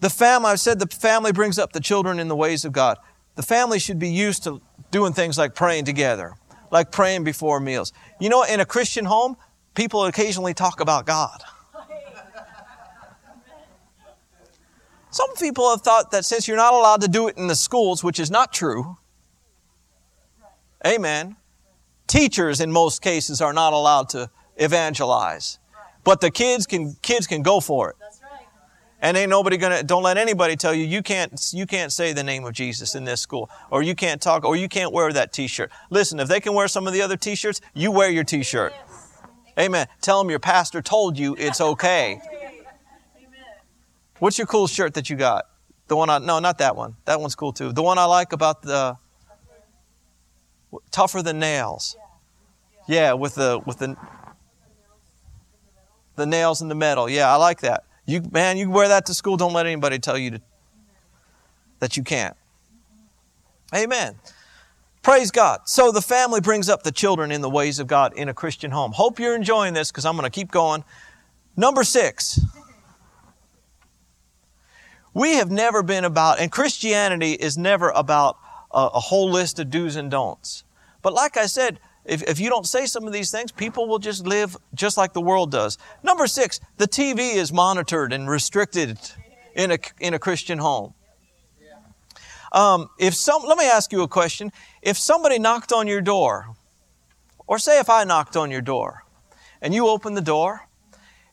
the 0.00 0.10
family 0.10 0.50
i've 0.50 0.60
said 0.60 0.78
the 0.78 0.86
family 0.86 1.32
brings 1.32 1.58
up 1.58 1.72
the 1.72 1.80
children 1.80 2.18
in 2.18 2.28
the 2.28 2.36
ways 2.36 2.64
of 2.64 2.72
god 2.72 2.98
the 3.36 3.42
family 3.42 3.78
should 3.78 3.98
be 3.98 4.10
used 4.10 4.44
to 4.44 4.60
doing 4.90 5.12
things 5.12 5.38
like 5.38 5.54
praying 5.54 5.84
together, 5.84 6.34
like 6.70 6.90
praying 6.90 7.24
before 7.24 7.60
meals. 7.60 7.92
You 8.18 8.28
know, 8.28 8.42
in 8.42 8.60
a 8.60 8.66
Christian 8.66 9.04
home, 9.04 9.36
people 9.74 10.04
occasionally 10.04 10.54
talk 10.54 10.80
about 10.80 11.06
God. 11.06 11.42
Some 15.12 15.34
people 15.36 15.70
have 15.70 15.80
thought 15.80 16.12
that 16.12 16.24
since 16.24 16.46
you're 16.46 16.56
not 16.56 16.72
allowed 16.72 17.00
to 17.00 17.08
do 17.08 17.26
it 17.26 17.36
in 17.36 17.48
the 17.48 17.56
schools, 17.56 18.04
which 18.04 18.20
is 18.20 18.30
not 18.30 18.52
true, 18.52 18.96
amen, 20.86 21.36
teachers 22.06 22.60
in 22.60 22.72
most 22.72 23.02
cases 23.02 23.40
are 23.40 23.52
not 23.52 23.72
allowed 23.72 24.08
to 24.10 24.30
evangelize. 24.56 25.58
But 26.04 26.20
the 26.20 26.30
kids 26.30 26.66
can, 26.66 26.96
kids 27.02 27.26
can 27.26 27.42
go 27.42 27.60
for 27.60 27.90
it. 27.90 27.96
And 29.02 29.16
ain't 29.16 29.30
nobody 29.30 29.56
gonna, 29.56 29.82
don't 29.82 30.02
let 30.02 30.18
anybody 30.18 30.56
tell 30.56 30.74
you, 30.74 30.84
you 30.84 31.02
can't, 31.02 31.32
you 31.54 31.64
can't 31.64 31.90
say 31.90 32.12
the 32.12 32.22
name 32.22 32.44
of 32.44 32.52
Jesus 32.52 32.94
in 32.94 33.04
this 33.04 33.20
school, 33.20 33.48
or 33.70 33.82
you 33.82 33.94
can't 33.94 34.20
talk, 34.20 34.44
or 34.44 34.56
you 34.56 34.68
can't 34.68 34.92
wear 34.92 35.10
that 35.12 35.32
t-shirt. 35.32 35.70
Listen, 35.88 36.20
if 36.20 36.28
they 36.28 36.38
can 36.38 36.52
wear 36.52 36.68
some 36.68 36.86
of 36.86 36.92
the 36.92 37.00
other 37.00 37.16
t-shirts, 37.16 37.62
you 37.72 37.90
wear 37.90 38.10
your 38.10 38.24
t-shirt. 38.24 38.74
Amen. 39.58 39.86
Tell 40.02 40.22
them 40.22 40.28
your 40.28 40.38
pastor 40.38 40.82
told 40.82 41.18
you 41.18 41.34
it's 41.38 41.60
okay. 41.60 42.20
What's 44.18 44.36
your 44.36 44.46
cool 44.46 44.66
shirt 44.66 44.94
that 44.94 45.08
you 45.08 45.16
got? 45.16 45.46
The 45.88 45.96
one 45.96 46.10
I, 46.10 46.18
no, 46.18 46.38
not 46.38 46.58
that 46.58 46.76
one. 46.76 46.96
That 47.06 47.20
one's 47.20 47.34
cool 47.34 47.52
too. 47.52 47.72
The 47.72 47.82
one 47.82 47.96
I 47.98 48.04
like 48.04 48.32
about 48.34 48.62
the, 48.62 48.98
tougher 50.90 51.22
than 51.22 51.38
nails. 51.38 51.96
Yeah, 52.88 53.12
with 53.12 53.36
the, 53.36 53.60
with 53.64 53.78
the, 53.78 53.96
the 56.16 56.26
nails 56.26 56.60
in 56.62 56.68
the 56.68 56.74
metal. 56.74 57.08
Yeah, 57.08 57.32
I 57.32 57.36
like 57.36 57.60
that. 57.60 57.84
You 58.06 58.22
man, 58.32 58.56
you 58.56 58.70
wear 58.70 58.88
that 58.88 59.06
to 59.06 59.14
school. 59.14 59.36
Don't 59.36 59.52
let 59.52 59.66
anybody 59.66 59.98
tell 59.98 60.18
you 60.18 60.32
to, 60.32 60.40
that 61.78 61.96
you 61.96 62.02
can't. 62.02 62.36
Amen. 63.74 64.16
Praise 65.02 65.30
God. 65.30 65.60
So 65.66 65.92
the 65.92 66.02
family 66.02 66.40
brings 66.40 66.68
up 66.68 66.82
the 66.82 66.92
children 66.92 67.30
in 67.32 67.40
the 67.40 67.48
ways 67.48 67.78
of 67.78 67.86
God 67.86 68.12
in 68.14 68.28
a 68.28 68.34
Christian 68.34 68.70
home. 68.70 68.92
Hope 68.92 69.18
you're 69.18 69.36
enjoying 69.36 69.74
this 69.74 69.90
because 69.90 70.04
I'm 70.04 70.16
going 70.16 70.24
to 70.24 70.30
keep 70.30 70.50
going. 70.50 70.84
Number 71.56 71.84
six. 71.84 72.40
We 75.14 75.36
have 75.36 75.50
never 75.50 75.82
been 75.82 76.04
about, 76.04 76.38
and 76.38 76.52
Christianity 76.52 77.32
is 77.32 77.58
never 77.58 77.90
about 77.90 78.36
a, 78.72 78.90
a 78.94 79.00
whole 79.00 79.30
list 79.30 79.58
of 79.58 79.70
do's 79.70 79.96
and 79.96 80.10
don'ts. 80.10 80.64
But 81.02 81.12
like 81.12 81.36
I 81.36 81.46
said, 81.46 81.80
if, 82.04 82.22
if 82.22 82.40
you 82.40 82.48
don't 82.48 82.66
say 82.66 82.86
some 82.86 83.06
of 83.06 83.12
these 83.12 83.30
things, 83.30 83.52
people 83.52 83.86
will 83.86 83.98
just 83.98 84.26
live 84.26 84.56
just 84.74 84.96
like 84.96 85.12
the 85.12 85.20
world 85.20 85.50
does. 85.50 85.78
Number 86.02 86.26
six, 86.26 86.60
the 86.76 86.88
TV 86.88 87.34
is 87.34 87.52
monitored 87.52 88.12
and 88.12 88.28
restricted 88.28 88.98
in 89.54 89.70
a, 89.72 89.78
in 89.98 90.14
a 90.14 90.18
Christian 90.18 90.58
home. 90.58 90.94
Um, 92.52 92.90
if 92.98 93.14
some, 93.14 93.42
let 93.46 93.58
me 93.58 93.68
ask 93.68 93.92
you 93.92 94.02
a 94.02 94.08
question. 94.08 94.50
If 94.82 94.98
somebody 94.98 95.38
knocked 95.38 95.72
on 95.72 95.86
your 95.86 96.00
door, 96.00 96.56
or 97.46 97.58
say 97.58 97.78
if 97.78 97.88
I 97.88 98.04
knocked 98.04 98.36
on 98.36 98.50
your 98.50 98.60
door, 98.60 99.04
and 99.62 99.74
you 99.74 99.86
opened 99.86 100.16
the 100.16 100.22
door 100.22 100.66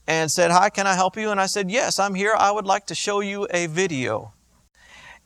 and 0.05 0.31
said, 0.31 0.51
Hi, 0.51 0.69
can 0.69 0.85
I 0.85 0.93
help 0.93 1.17
you? 1.17 1.31
And 1.31 1.39
I 1.39 1.47
said, 1.47 1.71
Yes, 1.71 1.97
I'm 1.97 2.13
here. 2.13 2.35
I 2.37 2.51
would 2.51 2.65
like 2.65 2.85
to 2.87 2.95
show 2.95 3.19
you 3.21 3.47
a 3.51 3.67
video. 3.67 4.33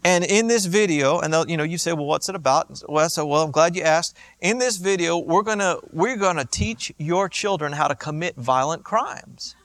And 0.03 0.23
in 0.23 0.47
this 0.47 0.65
video, 0.65 1.19
and 1.19 1.49
you 1.49 1.57
know, 1.57 1.63
you 1.63 1.77
say, 1.77 1.93
well, 1.93 2.05
what's 2.05 2.27
it 2.27 2.35
about? 2.35 2.81
Well, 2.89 3.07
so, 3.07 3.25
well, 3.25 3.43
I'm 3.43 3.51
glad 3.51 3.75
you 3.75 3.83
asked. 3.83 4.17
In 4.39 4.57
this 4.57 4.77
video, 4.77 5.19
we're 5.19 5.43
gonna, 5.43 5.77
we're 5.91 6.15
gonna 6.15 6.45
teach 6.45 6.91
your 6.97 7.29
children 7.29 7.73
how 7.73 7.87
to 7.87 7.93
commit 7.93 8.35
violent 8.35 8.83
crimes. 8.83 9.55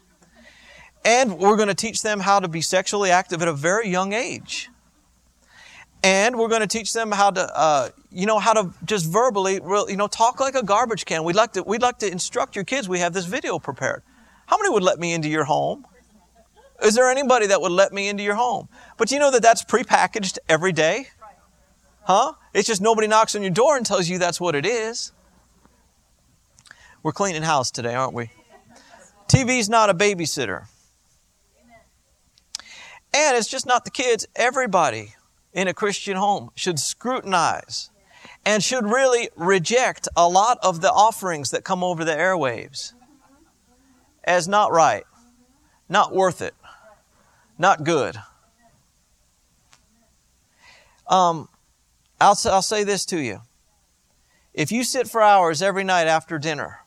And 1.06 1.38
we're 1.38 1.56
gonna 1.56 1.74
teach 1.74 2.02
them 2.02 2.20
how 2.20 2.40
to 2.40 2.48
be 2.48 2.60
sexually 2.60 3.10
active 3.10 3.40
at 3.40 3.48
a 3.48 3.52
very 3.54 3.88
young 3.88 4.12
age. 4.12 4.68
And 6.02 6.36
we're 6.38 6.48
gonna 6.48 6.66
teach 6.66 6.92
them 6.92 7.12
how 7.12 7.30
to, 7.30 7.58
uh, 7.58 7.88
you 8.10 8.26
know, 8.26 8.38
how 8.38 8.52
to 8.52 8.74
just 8.84 9.10
verbally, 9.10 9.54
you 9.54 9.96
know, 9.96 10.06
talk 10.06 10.38
like 10.38 10.54
a 10.54 10.62
garbage 10.62 11.06
can. 11.06 11.24
We'd 11.24 11.36
like 11.36 11.52
to, 11.52 11.62
we'd 11.62 11.82
like 11.82 11.98
to 12.00 12.10
instruct 12.12 12.54
your 12.56 12.64
kids. 12.64 12.90
We 12.90 12.98
have 12.98 13.14
this 13.14 13.24
video 13.24 13.58
prepared. 13.58 14.02
How 14.46 14.58
many 14.58 14.68
would 14.68 14.82
let 14.82 14.98
me 14.98 15.14
into 15.14 15.30
your 15.30 15.44
home? 15.44 15.86
Is 16.82 16.94
there 16.94 17.10
anybody 17.10 17.46
that 17.46 17.60
would 17.60 17.72
let 17.72 17.92
me 17.92 18.08
into 18.08 18.22
your 18.22 18.34
home? 18.34 18.68
But 18.96 19.10
you 19.10 19.18
know 19.18 19.30
that 19.30 19.42
that's 19.42 19.64
prepackaged 19.64 20.38
every 20.48 20.72
day? 20.72 21.08
Huh? 22.04 22.34
It's 22.54 22.68
just 22.68 22.80
nobody 22.80 23.08
knocks 23.08 23.34
on 23.34 23.42
your 23.42 23.50
door 23.50 23.76
and 23.76 23.84
tells 23.84 24.08
you 24.08 24.18
that's 24.18 24.40
what 24.40 24.54
it 24.54 24.66
is. 24.66 25.12
We're 27.02 27.12
cleaning 27.12 27.42
house 27.42 27.70
today, 27.70 27.94
aren't 27.94 28.14
we? 28.14 28.30
TV's 29.28 29.68
not 29.68 29.90
a 29.90 29.94
babysitter. 29.94 30.66
And 33.14 33.36
it's 33.36 33.48
just 33.48 33.66
not 33.66 33.84
the 33.84 33.90
kids. 33.90 34.26
Everybody 34.36 35.14
in 35.52 35.68
a 35.68 35.74
Christian 35.74 36.16
home 36.16 36.50
should 36.54 36.78
scrutinize 36.78 37.90
and 38.44 38.62
should 38.62 38.84
really 38.84 39.30
reject 39.34 40.06
a 40.16 40.28
lot 40.28 40.58
of 40.62 40.80
the 40.80 40.90
offerings 40.90 41.50
that 41.50 41.64
come 41.64 41.82
over 41.82 42.04
the 42.04 42.14
airwaves 42.14 42.92
as 44.22 44.46
not 44.46 44.70
right, 44.70 45.04
not 45.88 46.14
worth 46.14 46.42
it, 46.42 46.54
not 47.58 47.84
good. 47.84 48.16
Um, 51.06 51.48
I'll, 52.20 52.36
I'll 52.46 52.62
say 52.62 52.84
this 52.84 53.04
to 53.06 53.18
you. 53.18 53.40
If 54.54 54.72
you 54.72 54.84
sit 54.84 55.08
for 55.08 55.22
hours 55.22 55.62
every 55.62 55.84
night 55.84 56.06
after 56.06 56.38
dinner 56.38 56.80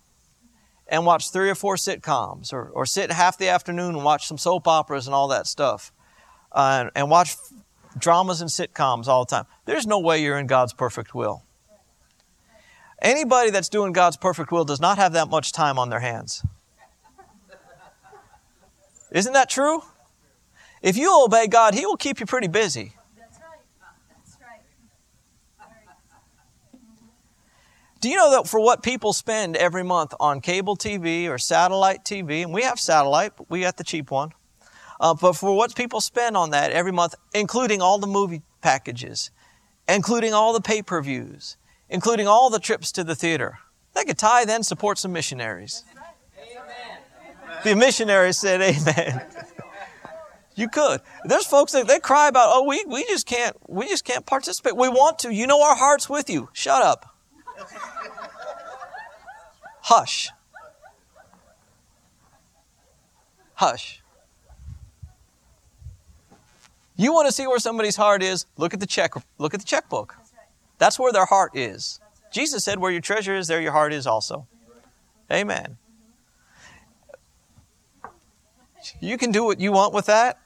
and 0.87 1.05
watch 1.05 1.31
three 1.31 1.49
or 1.49 1.55
four 1.55 1.75
sitcoms, 1.75 2.51
or, 2.51 2.69
or 2.69 2.85
sit 2.85 3.11
half 3.11 3.37
the 3.37 3.47
afternoon 3.47 3.95
and 3.95 4.03
watch 4.03 4.27
some 4.27 4.37
soap 4.37 4.67
operas 4.67 5.05
and 5.05 5.13
all 5.13 5.27
that 5.27 5.45
stuff, 5.45 5.93
uh, 6.51 6.79
and, 6.81 6.91
and 6.95 7.09
watch 7.09 7.35
dramas 7.97 8.41
and 8.41 8.49
sitcoms 8.49 9.07
all 9.07 9.23
the 9.23 9.29
time, 9.29 9.45
there's 9.65 9.85
no 9.85 9.99
way 9.99 10.21
you're 10.21 10.39
in 10.39 10.47
God's 10.47 10.73
perfect 10.73 11.13
will. 11.13 11.43
Anybody 13.01 13.51
that's 13.51 13.69
doing 13.69 13.93
God's 13.93 14.17
perfect 14.17 14.51
will 14.51 14.65
does 14.65 14.81
not 14.81 14.97
have 14.97 15.13
that 15.13 15.29
much 15.29 15.51
time 15.53 15.79
on 15.79 15.89
their 15.89 16.01
hands. 16.01 16.43
Isn't 19.11 19.33
that 19.33 19.49
true? 19.49 19.81
If 20.81 20.97
you 20.97 21.23
obey 21.23 21.47
God, 21.47 21.73
He 21.73 21.85
will 21.85 21.97
keep 21.97 22.19
you 22.19 22.25
pretty 22.25 22.47
busy. 22.47 22.93
Do 28.01 28.09
you 28.09 28.15
know 28.15 28.31
that 28.31 28.47
for 28.47 28.61
what 28.61 28.81
people 28.81 29.11
spend 29.11 29.57
every 29.57 29.83
month 29.83 30.13
on 30.21 30.39
cable 30.39 30.77
TV 30.77 31.27
or 31.27 31.37
satellite 31.37 32.05
TV, 32.05 32.43
and 32.43 32.53
we 32.53 32.63
have 32.63 32.79
satellite, 32.79 33.33
but 33.35 33.49
we 33.49 33.61
got 33.61 33.75
the 33.75 33.83
cheap 33.83 34.09
one, 34.09 34.31
uh, 35.01 35.13
but 35.13 35.33
for 35.33 35.55
what 35.55 35.75
people 35.75 35.99
spend 35.99 36.37
on 36.37 36.51
that 36.51 36.71
every 36.71 36.93
month, 36.93 37.15
including 37.33 37.81
all 37.81 37.99
the 37.99 38.07
movie 38.07 38.41
packages, 38.61 39.31
including 39.87 40.33
all 40.33 40.53
the 40.53 40.61
pay 40.61 40.81
per 40.81 41.01
views, 41.01 41.57
including 41.89 42.25
all 42.25 42.49
the 42.49 42.59
trips 42.59 42.89
to 42.93 43.03
the 43.03 43.15
theater, 43.15 43.59
they 43.93 44.05
could 44.05 44.17
tithe 44.17 44.49
and 44.49 44.65
support 44.65 44.97
some 44.97 45.11
missionaries. 45.11 45.83
Amen. 45.91 47.63
The 47.65 47.75
missionaries 47.75 48.37
said, 48.37 48.61
Amen. 48.61 49.25
You 50.59 50.67
could. 50.67 50.99
There's 51.23 51.45
folks 51.45 51.71
that 51.71 51.87
they 51.87 51.99
cry 51.99 52.27
about, 52.27 52.49
oh, 52.51 52.65
we, 52.65 52.83
we 52.85 53.05
just 53.05 53.25
can't, 53.25 53.55
we 53.69 53.87
just 53.87 54.03
can't 54.03 54.25
participate. 54.25 54.75
We 54.75 54.89
want 54.89 55.19
to. 55.19 55.33
You 55.33 55.47
know 55.47 55.63
our 55.63 55.73
heart's 55.73 56.09
with 56.09 56.29
you. 56.29 56.49
Shut 56.51 56.81
up. 56.81 57.15
Hush. 59.83 60.29
Hush. 63.53 64.03
You 66.97 67.13
want 67.13 67.27
to 67.27 67.31
see 67.31 67.47
where 67.47 67.59
somebody's 67.59 67.95
heart 67.95 68.21
is? 68.21 68.45
Look 68.57 68.73
at 68.73 68.81
the 68.81 68.85
check. 68.85 69.13
Look 69.37 69.53
at 69.53 69.61
the 69.61 69.65
checkbook. 69.65 70.17
That's 70.77 70.99
where 70.99 71.13
their 71.13 71.25
heart 71.25 71.55
is. 71.55 72.01
Jesus 72.33 72.65
said, 72.65 72.79
"Where 72.79 72.91
your 72.91 72.99
treasure 72.99 73.33
is, 73.33 73.47
there 73.47 73.61
your 73.61 73.71
heart 73.71 73.93
is 73.93 74.05
also." 74.05 74.45
Amen. 75.31 75.77
Mm-hmm. 78.03 79.05
You 79.05 79.17
can 79.17 79.31
do 79.31 79.45
what 79.45 79.61
you 79.61 79.71
want 79.71 79.93
with 79.93 80.07
that. 80.07 80.39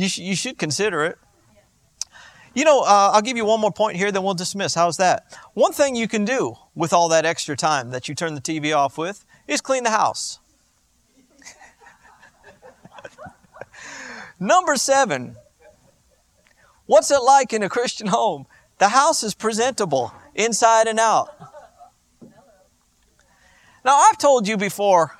You, 0.00 0.08
sh- 0.08 0.18
you 0.18 0.34
should 0.34 0.56
consider 0.56 1.04
it. 1.04 1.18
You 2.54 2.64
know, 2.64 2.80
uh, 2.80 3.10
I'll 3.12 3.20
give 3.20 3.36
you 3.36 3.44
one 3.44 3.60
more 3.60 3.70
point 3.70 3.98
here, 3.98 4.10
then 4.10 4.22
we'll 4.22 4.32
dismiss. 4.32 4.74
How's 4.74 4.96
that? 4.96 5.38
One 5.52 5.72
thing 5.72 5.94
you 5.94 6.08
can 6.08 6.24
do 6.24 6.56
with 6.74 6.94
all 6.94 7.10
that 7.10 7.26
extra 7.26 7.54
time 7.54 7.90
that 7.90 8.08
you 8.08 8.14
turn 8.14 8.34
the 8.34 8.40
TV 8.40 8.74
off 8.74 8.96
with 8.96 9.26
is 9.46 9.60
clean 9.60 9.84
the 9.84 9.90
house. 9.90 10.40
Number 14.40 14.76
seven, 14.76 15.36
what's 16.86 17.10
it 17.10 17.22
like 17.22 17.52
in 17.52 17.62
a 17.62 17.68
Christian 17.68 18.06
home? 18.06 18.46
The 18.78 18.88
house 18.88 19.22
is 19.22 19.34
presentable 19.34 20.14
inside 20.34 20.86
and 20.86 20.98
out. 20.98 21.28
Now, 23.84 23.96
I've 23.96 24.16
told 24.16 24.48
you 24.48 24.56
before 24.56 25.18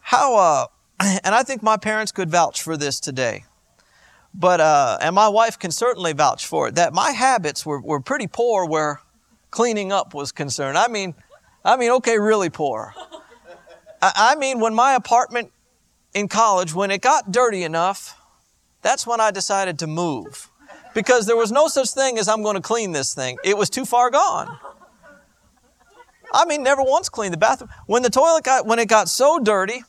how 0.00 0.36
uh, 0.36 0.66
and 1.00 1.34
I 1.34 1.42
think 1.42 1.62
my 1.62 1.76
parents 1.76 2.12
could 2.12 2.30
vouch 2.30 2.62
for 2.62 2.76
this 2.76 3.00
today. 3.00 3.44
But, 4.34 4.60
uh, 4.60 4.98
and 5.00 5.14
my 5.14 5.28
wife 5.28 5.58
can 5.58 5.70
certainly 5.70 6.12
vouch 6.12 6.46
for 6.46 6.68
it, 6.68 6.74
that 6.74 6.92
my 6.92 7.12
habits 7.12 7.64
were, 7.64 7.80
were 7.80 8.00
pretty 8.00 8.26
poor 8.26 8.66
where 8.66 9.00
cleaning 9.50 9.90
up 9.90 10.14
was 10.14 10.32
concerned. 10.32 10.76
I 10.76 10.88
mean, 10.88 11.14
I 11.64 11.76
mean, 11.76 11.90
okay, 11.92 12.18
really 12.18 12.50
poor. 12.50 12.94
I, 14.02 14.12
I 14.16 14.34
mean, 14.36 14.60
when 14.60 14.74
my 14.74 14.94
apartment 14.94 15.50
in 16.14 16.28
college, 16.28 16.74
when 16.74 16.90
it 16.90 17.00
got 17.00 17.32
dirty 17.32 17.62
enough, 17.62 18.20
that's 18.82 19.06
when 19.06 19.20
I 19.20 19.30
decided 19.30 19.78
to 19.80 19.86
move. 19.86 20.50
Because 20.94 21.26
there 21.26 21.36
was 21.36 21.52
no 21.52 21.68
such 21.68 21.90
thing 21.90 22.18
as 22.18 22.28
I'm 22.28 22.42
going 22.42 22.56
to 22.56 22.62
clean 22.62 22.92
this 22.92 23.14
thing. 23.14 23.38
It 23.44 23.56
was 23.56 23.70
too 23.70 23.84
far 23.84 24.10
gone. 24.10 24.58
I 26.32 26.44
mean, 26.44 26.62
never 26.62 26.82
once 26.82 27.08
cleaned 27.08 27.32
the 27.32 27.38
bathroom. 27.38 27.70
When 27.86 28.02
the 28.02 28.10
toilet 28.10 28.44
got, 28.44 28.66
when 28.66 28.78
it 28.78 28.88
got 28.88 29.08
so 29.08 29.38
dirty, 29.38 29.82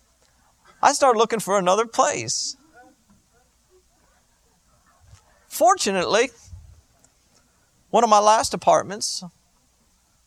I 0.82 0.94
started 0.94 1.20
looking 1.20 1.40
for 1.40 1.58
another 1.58 1.86
place. 1.86 2.56
Fortunately, 5.48 6.30
one 7.90 8.04
of 8.04 8.10
my 8.10 8.20
last 8.20 8.54
apartments, 8.54 9.24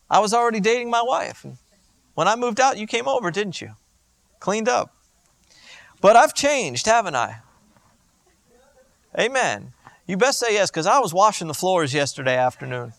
I 0.09 0.19
was 0.19 0.33
already 0.33 0.59
dating 0.59 0.89
my 0.89 1.01
wife. 1.01 1.45
When 2.13 2.27
I 2.27 2.35
moved 2.35 2.59
out, 2.59 2.77
you 2.77 2.85
came 2.85 3.07
over, 3.07 3.31
didn't 3.31 3.61
you? 3.61 3.71
Cleaned 4.39 4.69
up. 4.69 4.93
But 6.01 6.15
I've 6.15 6.33
changed, 6.33 6.85
haven't 6.85 7.15
I? 7.15 7.37
Amen. 9.17 9.73
You 10.05 10.17
best 10.17 10.39
say 10.39 10.53
yes, 10.53 10.69
because 10.69 10.85
I 10.85 10.99
was 10.99 11.13
washing 11.13 11.47
the 11.47 11.53
floors 11.53 11.93
yesterday 11.93 12.35
afternoon. 12.35 12.93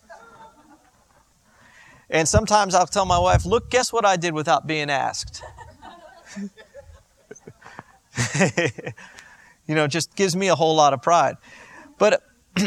And 2.09 2.27
sometimes 2.27 2.75
I'll 2.75 2.87
tell 2.87 3.05
my 3.05 3.19
wife, 3.19 3.45
look, 3.45 3.69
guess 3.69 3.93
what 3.93 4.05
I 4.05 4.15
did 4.15 4.33
without 4.33 4.67
being 4.67 4.89
asked? 4.89 5.43
you 9.67 9.75
know, 9.75 9.87
just 9.87 10.15
gives 10.15 10.35
me 10.35 10.47
a 10.47 10.55
whole 10.55 10.75
lot 10.75 10.93
of 10.93 11.01
pride. 11.01 11.35
But 11.97 12.23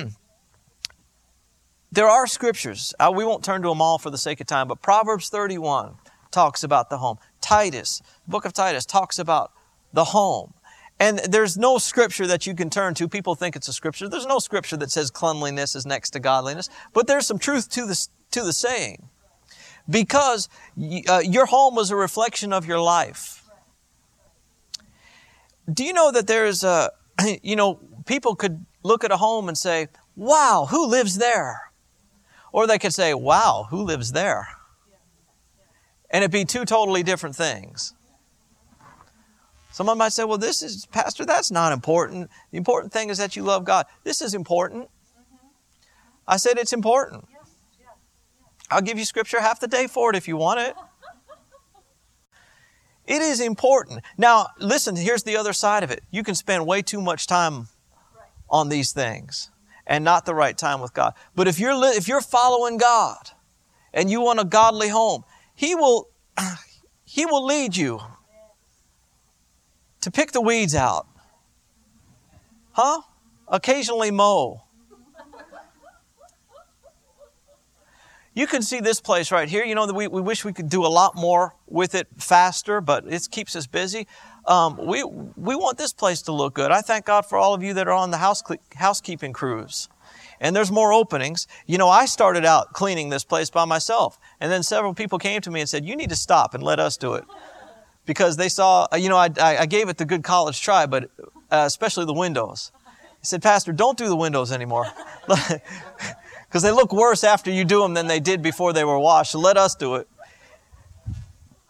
there 1.92 2.08
are 2.08 2.26
scriptures. 2.26 2.94
We 3.00 3.24
won't 3.24 3.44
turn 3.44 3.62
to 3.62 3.68
them 3.68 3.80
all 3.80 3.98
for 3.98 4.10
the 4.10 4.18
sake 4.18 4.40
of 4.40 4.46
time, 4.46 4.68
but 4.68 4.82
Proverbs 4.82 5.28
31 5.28 5.94
talks 6.30 6.62
about 6.62 6.90
the 6.90 6.98
home. 6.98 7.18
Titus, 7.40 8.02
book 8.26 8.44
of 8.44 8.52
Titus, 8.52 8.84
talks 8.84 9.18
about 9.18 9.52
the 9.92 10.04
home. 10.04 10.54
And 11.00 11.20
there's 11.20 11.56
no 11.56 11.78
scripture 11.78 12.26
that 12.26 12.46
you 12.46 12.54
can 12.54 12.70
turn 12.70 12.94
to. 12.94 13.08
People 13.08 13.34
think 13.36 13.54
it's 13.54 13.68
a 13.68 13.72
scripture. 13.72 14.08
There's 14.08 14.26
no 14.26 14.40
scripture 14.40 14.76
that 14.78 14.90
says 14.90 15.10
cleanliness 15.10 15.76
is 15.76 15.86
next 15.86 16.10
to 16.10 16.20
godliness. 16.20 16.68
But 16.92 17.06
there's 17.06 17.26
some 17.26 17.38
truth 17.38 17.70
to 17.70 17.86
the, 17.86 18.08
to 18.32 18.42
the 18.42 18.52
saying. 18.52 19.08
Because 19.88 20.48
uh, 21.08 21.20
your 21.24 21.46
home 21.46 21.76
was 21.76 21.90
a 21.90 21.96
reflection 21.96 22.52
of 22.52 22.66
your 22.66 22.80
life 22.80 23.37
do 25.72 25.84
you 25.84 25.92
know 25.92 26.10
that 26.12 26.26
there's 26.26 26.64
a, 26.64 26.90
you 27.42 27.56
know, 27.56 27.80
people 28.06 28.34
could 28.34 28.64
look 28.82 29.04
at 29.04 29.10
a 29.10 29.16
home 29.16 29.48
and 29.48 29.56
say, 29.56 29.88
wow, 30.16 30.66
who 30.70 30.86
lives 30.86 31.18
there? 31.18 31.70
Or 32.52 32.66
they 32.66 32.78
could 32.78 32.94
say, 32.94 33.14
wow, 33.14 33.66
who 33.70 33.82
lives 33.82 34.12
there? 34.12 34.48
And 36.10 36.24
it'd 36.24 36.32
be 36.32 36.44
two 36.44 36.64
totally 36.64 37.02
different 37.02 37.36
things. 37.36 37.94
Someone 39.70 39.98
might 39.98 40.12
say, 40.12 40.24
well, 40.24 40.38
this 40.38 40.62
is, 40.62 40.86
Pastor, 40.86 41.24
that's 41.24 41.50
not 41.50 41.72
important. 41.72 42.30
The 42.50 42.56
important 42.56 42.92
thing 42.92 43.10
is 43.10 43.18
that 43.18 43.36
you 43.36 43.42
love 43.42 43.64
God. 43.64 43.86
This 44.02 44.22
is 44.22 44.34
important. 44.34 44.88
I 46.26 46.36
said 46.36 46.58
it's 46.58 46.72
important. 46.72 47.26
I'll 48.70 48.82
give 48.82 48.98
you 48.98 49.04
scripture 49.04 49.40
half 49.40 49.60
the 49.60 49.68
day 49.68 49.86
for 49.86 50.10
it 50.10 50.16
if 50.16 50.26
you 50.26 50.36
want 50.36 50.60
it. 50.60 50.74
It 53.08 53.22
is 53.22 53.40
important. 53.40 54.04
Now, 54.18 54.48
listen, 54.58 54.94
here's 54.94 55.22
the 55.22 55.38
other 55.38 55.54
side 55.54 55.82
of 55.82 55.90
it. 55.90 56.02
You 56.10 56.22
can 56.22 56.34
spend 56.34 56.66
way 56.66 56.82
too 56.82 57.00
much 57.00 57.26
time 57.26 57.68
on 58.50 58.68
these 58.68 58.92
things 58.92 59.50
and 59.86 60.04
not 60.04 60.26
the 60.26 60.34
right 60.34 60.56
time 60.56 60.82
with 60.82 60.92
God. 60.92 61.14
But 61.34 61.48
if 61.48 61.58
you're 61.58 61.74
li- 61.74 61.96
if 61.96 62.06
you're 62.06 62.20
following 62.20 62.76
God 62.76 63.30
and 63.94 64.10
you 64.10 64.20
want 64.20 64.40
a 64.40 64.44
godly 64.44 64.90
home, 64.90 65.24
he 65.54 65.74
will 65.74 66.10
he 67.04 67.24
will 67.24 67.46
lead 67.46 67.74
you 67.74 67.98
to 70.02 70.10
pick 70.10 70.32
the 70.32 70.42
weeds 70.42 70.74
out. 70.74 71.06
Huh? 72.72 73.00
Occasionally 73.48 74.10
mow. 74.10 74.64
You 78.38 78.46
can 78.46 78.62
see 78.62 78.78
this 78.78 79.00
place 79.00 79.32
right 79.32 79.48
here. 79.48 79.64
You 79.64 79.74
know, 79.74 79.92
we, 79.92 80.06
we 80.06 80.20
wish 80.20 80.44
we 80.44 80.52
could 80.52 80.68
do 80.68 80.86
a 80.86 80.92
lot 81.00 81.16
more 81.16 81.56
with 81.66 81.96
it 81.96 82.06
faster, 82.18 82.80
but 82.80 83.04
it 83.12 83.26
keeps 83.32 83.56
us 83.56 83.66
busy. 83.66 84.06
Um, 84.46 84.76
we, 84.76 85.02
we 85.02 85.56
want 85.56 85.76
this 85.76 85.92
place 85.92 86.22
to 86.22 86.32
look 86.32 86.54
good. 86.54 86.70
I 86.70 86.80
thank 86.80 87.04
God 87.04 87.26
for 87.26 87.36
all 87.36 87.52
of 87.52 87.64
you 87.64 87.74
that 87.74 87.88
are 87.88 87.92
on 87.92 88.12
the 88.12 88.18
house, 88.18 88.44
housekeeping 88.76 89.32
crews. 89.32 89.88
And 90.38 90.54
there's 90.54 90.70
more 90.70 90.92
openings. 90.92 91.48
You 91.66 91.78
know, 91.78 91.88
I 91.88 92.06
started 92.06 92.44
out 92.44 92.74
cleaning 92.74 93.08
this 93.08 93.24
place 93.24 93.50
by 93.50 93.64
myself. 93.64 94.20
And 94.38 94.52
then 94.52 94.62
several 94.62 94.94
people 94.94 95.18
came 95.18 95.40
to 95.40 95.50
me 95.50 95.58
and 95.58 95.68
said, 95.68 95.84
You 95.84 95.96
need 95.96 96.10
to 96.10 96.16
stop 96.16 96.54
and 96.54 96.62
let 96.62 96.78
us 96.78 96.96
do 96.96 97.14
it. 97.14 97.24
Because 98.06 98.36
they 98.36 98.48
saw, 98.48 98.86
you 98.96 99.08
know, 99.08 99.16
I, 99.16 99.30
I 99.40 99.66
gave 99.66 99.88
it 99.88 99.98
the 99.98 100.04
good 100.04 100.22
college 100.22 100.62
try, 100.62 100.86
but 100.86 101.10
uh, 101.50 101.64
especially 101.66 102.04
the 102.04 102.14
windows. 102.14 102.70
He 103.18 103.26
said, 103.26 103.42
Pastor, 103.42 103.72
don't 103.72 103.98
do 103.98 104.06
the 104.06 104.14
windows 104.14 104.52
anymore. 104.52 104.86
because 106.48 106.62
they 106.62 106.70
look 106.70 106.92
worse 106.92 107.24
after 107.24 107.50
you 107.50 107.64
do 107.64 107.82
them 107.82 107.94
than 107.94 108.06
they 108.06 108.20
did 108.20 108.42
before 108.42 108.72
they 108.72 108.84
were 108.84 108.98
washed. 108.98 109.34
Let 109.34 109.56
us 109.56 109.74
do 109.74 109.96
it. 109.96 110.08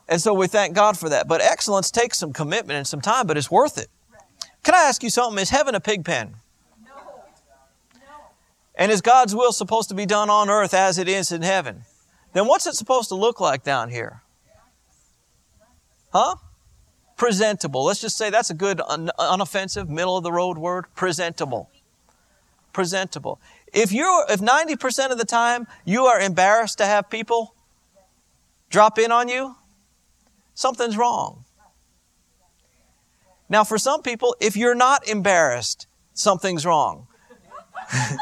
And 0.08 0.20
so 0.20 0.32
we 0.32 0.46
thank 0.46 0.74
God 0.74 0.96
for 0.96 1.08
that. 1.08 1.28
But 1.28 1.40
excellence 1.40 1.90
takes 1.90 2.18
some 2.18 2.32
commitment 2.32 2.76
and 2.76 2.86
some 2.86 3.00
time, 3.00 3.26
but 3.26 3.36
it's 3.36 3.50
worth 3.50 3.76
it. 3.76 3.88
Can 4.62 4.74
I 4.74 4.82
ask 4.82 5.02
you 5.02 5.10
something? 5.10 5.40
Is 5.40 5.50
heaven 5.50 5.74
a 5.74 5.80
pig 5.80 6.04
pen? 6.04 6.36
No. 6.84 6.90
no. 7.94 8.00
And 8.76 8.90
is 8.90 9.00
God's 9.00 9.34
will 9.34 9.52
supposed 9.52 9.88
to 9.90 9.94
be 9.94 10.06
done 10.06 10.30
on 10.30 10.48
earth 10.48 10.74
as 10.74 10.96
it 10.96 11.08
is 11.08 11.32
in 11.32 11.42
heaven? 11.42 11.82
Then 12.32 12.46
what's 12.46 12.66
it 12.66 12.74
supposed 12.74 13.08
to 13.08 13.14
look 13.14 13.40
like 13.40 13.64
down 13.64 13.90
here? 13.90 14.22
Huh? 16.12 16.36
Presentable. 17.16 17.84
Let's 17.84 18.00
just 18.00 18.16
say 18.16 18.30
that's 18.30 18.50
a 18.50 18.54
good, 18.54 18.80
un- 18.86 19.10
unoffensive, 19.18 19.88
middle 19.88 20.16
of 20.16 20.22
the 20.22 20.32
road 20.32 20.56
word. 20.56 20.86
Presentable. 20.94 21.68
Presentable. 22.72 23.40
If 23.72 23.92
you're, 23.92 24.24
if 24.28 24.40
90% 24.40 25.10
of 25.10 25.18
the 25.18 25.24
time 25.24 25.66
you 25.84 26.06
are 26.06 26.20
embarrassed 26.20 26.78
to 26.78 26.86
have 26.86 27.10
people 27.10 27.54
drop 28.70 28.98
in 28.98 29.12
on 29.12 29.28
you, 29.28 29.56
something's 30.54 30.96
wrong. 30.96 31.44
Now, 33.48 33.64
for 33.64 33.78
some 33.78 34.02
people, 34.02 34.36
if 34.40 34.56
you're 34.56 34.74
not 34.74 35.08
embarrassed, 35.08 35.86
something's 36.12 36.66
wrong. 36.66 37.06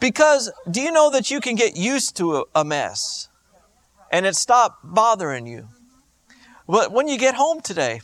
because 0.00 0.50
do 0.70 0.80
you 0.80 0.90
know 0.90 1.10
that 1.10 1.30
you 1.30 1.40
can 1.40 1.56
get 1.56 1.76
used 1.76 2.16
to 2.16 2.46
a 2.54 2.64
mess 2.64 3.28
and 4.10 4.24
it 4.24 4.34
stop 4.34 4.78
bothering 4.82 5.46
you? 5.46 5.68
But 6.66 6.90
when 6.90 7.06
you 7.06 7.18
get 7.18 7.34
home 7.34 7.60
today, 7.60 8.00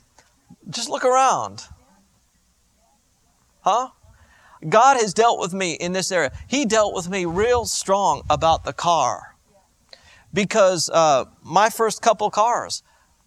just 0.68 0.88
look 0.90 1.04
around. 1.04 1.64
Huh? 3.62 3.88
God 4.68 4.96
has 4.96 5.12
dealt 5.12 5.40
with 5.40 5.52
me 5.52 5.72
in 5.72 5.92
this 5.92 6.12
area. 6.12 6.32
He 6.46 6.64
dealt 6.64 6.94
with 6.94 7.08
me 7.08 7.24
real 7.24 7.64
strong 7.64 8.22
about 8.30 8.64
the 8.64 8.72
car. 8.72 9.36
Because 10.32 10.88
uh, 10.90 11.26
my 11.42 11.68
first 11.68 12.00
couple 12.00 12.30
cars, 12.30 12.82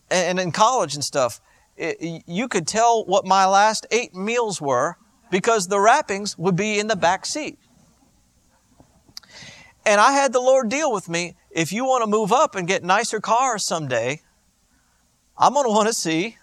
and 0.09 0.39
in 0.39 0.51
college 0.51 0.95
and 0.95 1.03
stuff, 1.03 1.41
it, 1.77 2.23
you 2.25 2.47
could 2.47 2.67
tell 2.67 3.05
what 3.05 3.25
my 3.25 3.45
last 3.45 3.85
eight 3.91 4.15
meals 4.15 4.61
were 4.61 4.97
because 5.29 5.67
the 5.67 5.79
wrappings 5.79 6.37
would 6.37 6.55
be 6.55 6.79
in 6.79 6.87
the 6.87 6.95
back 6.95 7.25
seat. 7.25 7.59
And 9.85 10.01
I 10.01 10.13
had 10.13 10.33
the 10.33 10.39
Lord 10.39 10.69
deal 10.69 10.91
with 10.91 11.09
me. 11.09 11.35
If 11.51 11.71
you 11.71 11.85
want 11.85 12.03
to 12.03 12.09
move 12.09 12.31
up 12.31 12.55
and 12.55 12.67
get 12.67 12.83
nicer 12.83 13.19
cars 13.19 13.63
someday, 13.63 14.21
I'm 15.37 15.53
going 15.53 15.65
to 15.65 15.69
want 15.69 15.87
to 15.87 15.93
see 15.93 16.37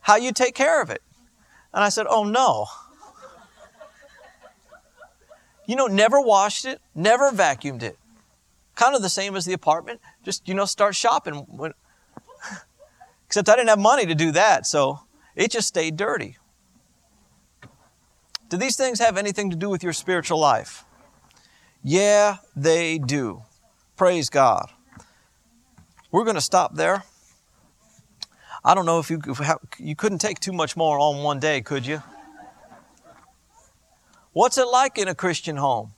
how 0.00 0.16
you 0.16 0.32
take 0.32 0.54
care 0.54 0.80
of 0.80 0.88
it. 0.90 1.02
And 1.74 1.84
I 1.84 1.88
said, 1.90 2.06
Oh 2.08 2.24
no. 2.24 2.66
You 5.66 5.76
know, 5.76 5.86
never 5.86 6.20
washed 6.20 6.64
it, 6.64 6.80
never 6.94 7.30
vacuumed 7.30 7.82
it. 7.82 7.98
Kind 8.74 8.94
of 8.94 9.02
the 9.02 9.08
same 9.08 9.34
as 9.36 9.44
the 9.44 9.52
apartment. 9.52 10.00
Just, 10.22 10.46
you 10.48 10.54
know, 10.54 10.64
start 10.64 10.94
shopping. 10.94 11.46
Except 13.26 13.48
I 13.48 13.56
didn't 13.56 13.68
have 13.68 13.78
money 13.78 14.06
to 14.06 14.14
do 14.14 14.30
that, 14.32 14.66
so 14.66 15.00
it 15.34 15.50
just 15.50 15.66
stayed 15.66 15.96
dirty. 15.96 16.36
Do 18.48 18.56
these 18.56 18.76
things 18.76 19.00
have 19.00 19.16
anything 19.16 19.50
to 19.50 19.56
do 19.56 19.68
with 19.68 19.82
your 19.82 19.92
spiritual 19.92 20.38
life? 20.38 20.84
Yeah, 21.82 22.36
they 22.54 22.98
do. 22.98 23.42
Praise 23.96 24.28
God. 24.28 24.70
We're 26.12 26.24
going 26.24 26.36
to 26.36 26.40
stop 26.40 26.74
there. 26.76 27.02
I 28.64 28.74
don't 28.74 28.86
know 28.86 28.98
if 28.98 29.10
you 29.10 29.20
if 29.26 29.40
you 29.78 29.94
couldn't 29.94 30.18
take 30.18 30.40
too 30.40 30.52
much 30.52 30.76
more 30.76 30.98
on 30.98 31.22
one 31.22 31.38
day, 31.38 31.60
could 31.60 31.86
you? 31.86 32.02
What's 34.36 34.58
it 34.58 34.66
like 34.66 34.98
in 34.98 35.08
a 35.08 35.14
Christian 35.14 35.56
home? 35.56 35.94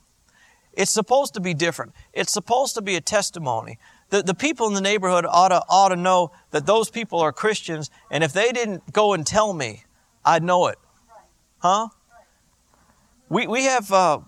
It's 0.71 0.91
supposed 0.91 1.33
to 1.33 1.41
be 1.41 1.53
different. 1.53 1.91
It's 2.13 2.31
supposed 2.31 2.73
to 2.75 2.81
be 2.81 2.95
a 2.95 3.01
testimony. 3.01 3.79
The, 4.11 4.23
the 4.23 4.33
people 4.33 4.65
in 4.67 4.73
the 4.73 4.79
neighborhood 4.79 5.25
ought 5.27 5.49
to, 5.49 5.61
ought 5.67 5.89
to 5.89 5.97
know 5.97 6.31
that 6.51 6.65
those 6.65 6.89
people 6.89 7.19
are 7.19 7.33
Christians, 7.33 7.91
and 8.09 8.23
if 8.23 8.31
they 8.31 8.53
didn't 8.53 8.93
go 8.93 9.11
and 9.11 9.27
tell 9.27 9.51
me, 9.51 9.83
I'd 10.23 10.41
know 10.41 10.67
it. 10.67 10.79
Huh? 11.57 11.89
We, 13.27 13.45
we 13.45 13.65
have, 13.65 13.91
uh, 13.91 14.19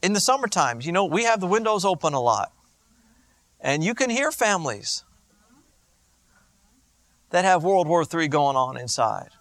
in 0.00 0.14
the 0.14 0.20
summer 0.20 0.48
times, 0.48 0.86
you 0.86 0.92
know, 0.92 1.04
we 1.04 1.24
have 1.24 1.40
the 1.40 1.46
windows 1.46 1.84
open 1.84 2.14
a 2.14 2.22
lot. 2.22 2.50
And 3.60 3.84
you 3.84 3.94
can 3.94 4.08
hear 4.08 4.32
families 4.32 5.04
that 7.28 7.44
have 7.44 7.62
World 7.62 7.88
War 7.88 8.06
III 8.10 8.26
going 8.28 8.56
on 8.56 8.78
inside. 8.78 9.32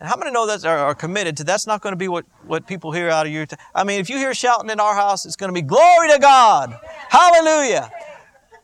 And 0.00 0.08
how 0.08 0.16
many 0.16 0.30
know 0.30 0.46
that 0.46 0.64
are, 0.64 0.78
are 0.78 0.94
committed 0.94 1.36
to 1.36 1.44
that's 1.44 1.66
not 1.66 1.82
going 1.82 1.92
to 1.92 1.96
be 1.96 2.08
what, 2.08 2.24
what 2.46 2.66
people 2.66 2.90
hear 2.90 3.10
out 3.10 3.26
of 3.26 3.32
your? 3.32 3.44
T- 3.44 3.56
I 3.74 3.84
mean, 3.84 4.00
if 4.00 4.08
you 4.08 4.16
hear 4.16 4.32
shouting 4.32 4.70
in 4.70 4.80
our 4.80 4.94
house, 4.94 5.26
it's 5.26 5.36
going 5.36 5.50
to 5.50 5.54
be 5.54 5.62
glory 5.62 6.10
to 6.10 6.18
God, 6.18 6.74
hallelujah, 7.10 7.90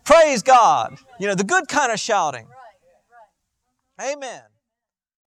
praise 0.04 0.42
God. 0.42 0.96
You 1.20 1.26
know, 1.26 1.34
the 1.34 1.44
good 1.44 1.68
kind 1.68 1.92
of 1.92 2.00
shouting. 2.00 2.46
Amen. 4.00 4.42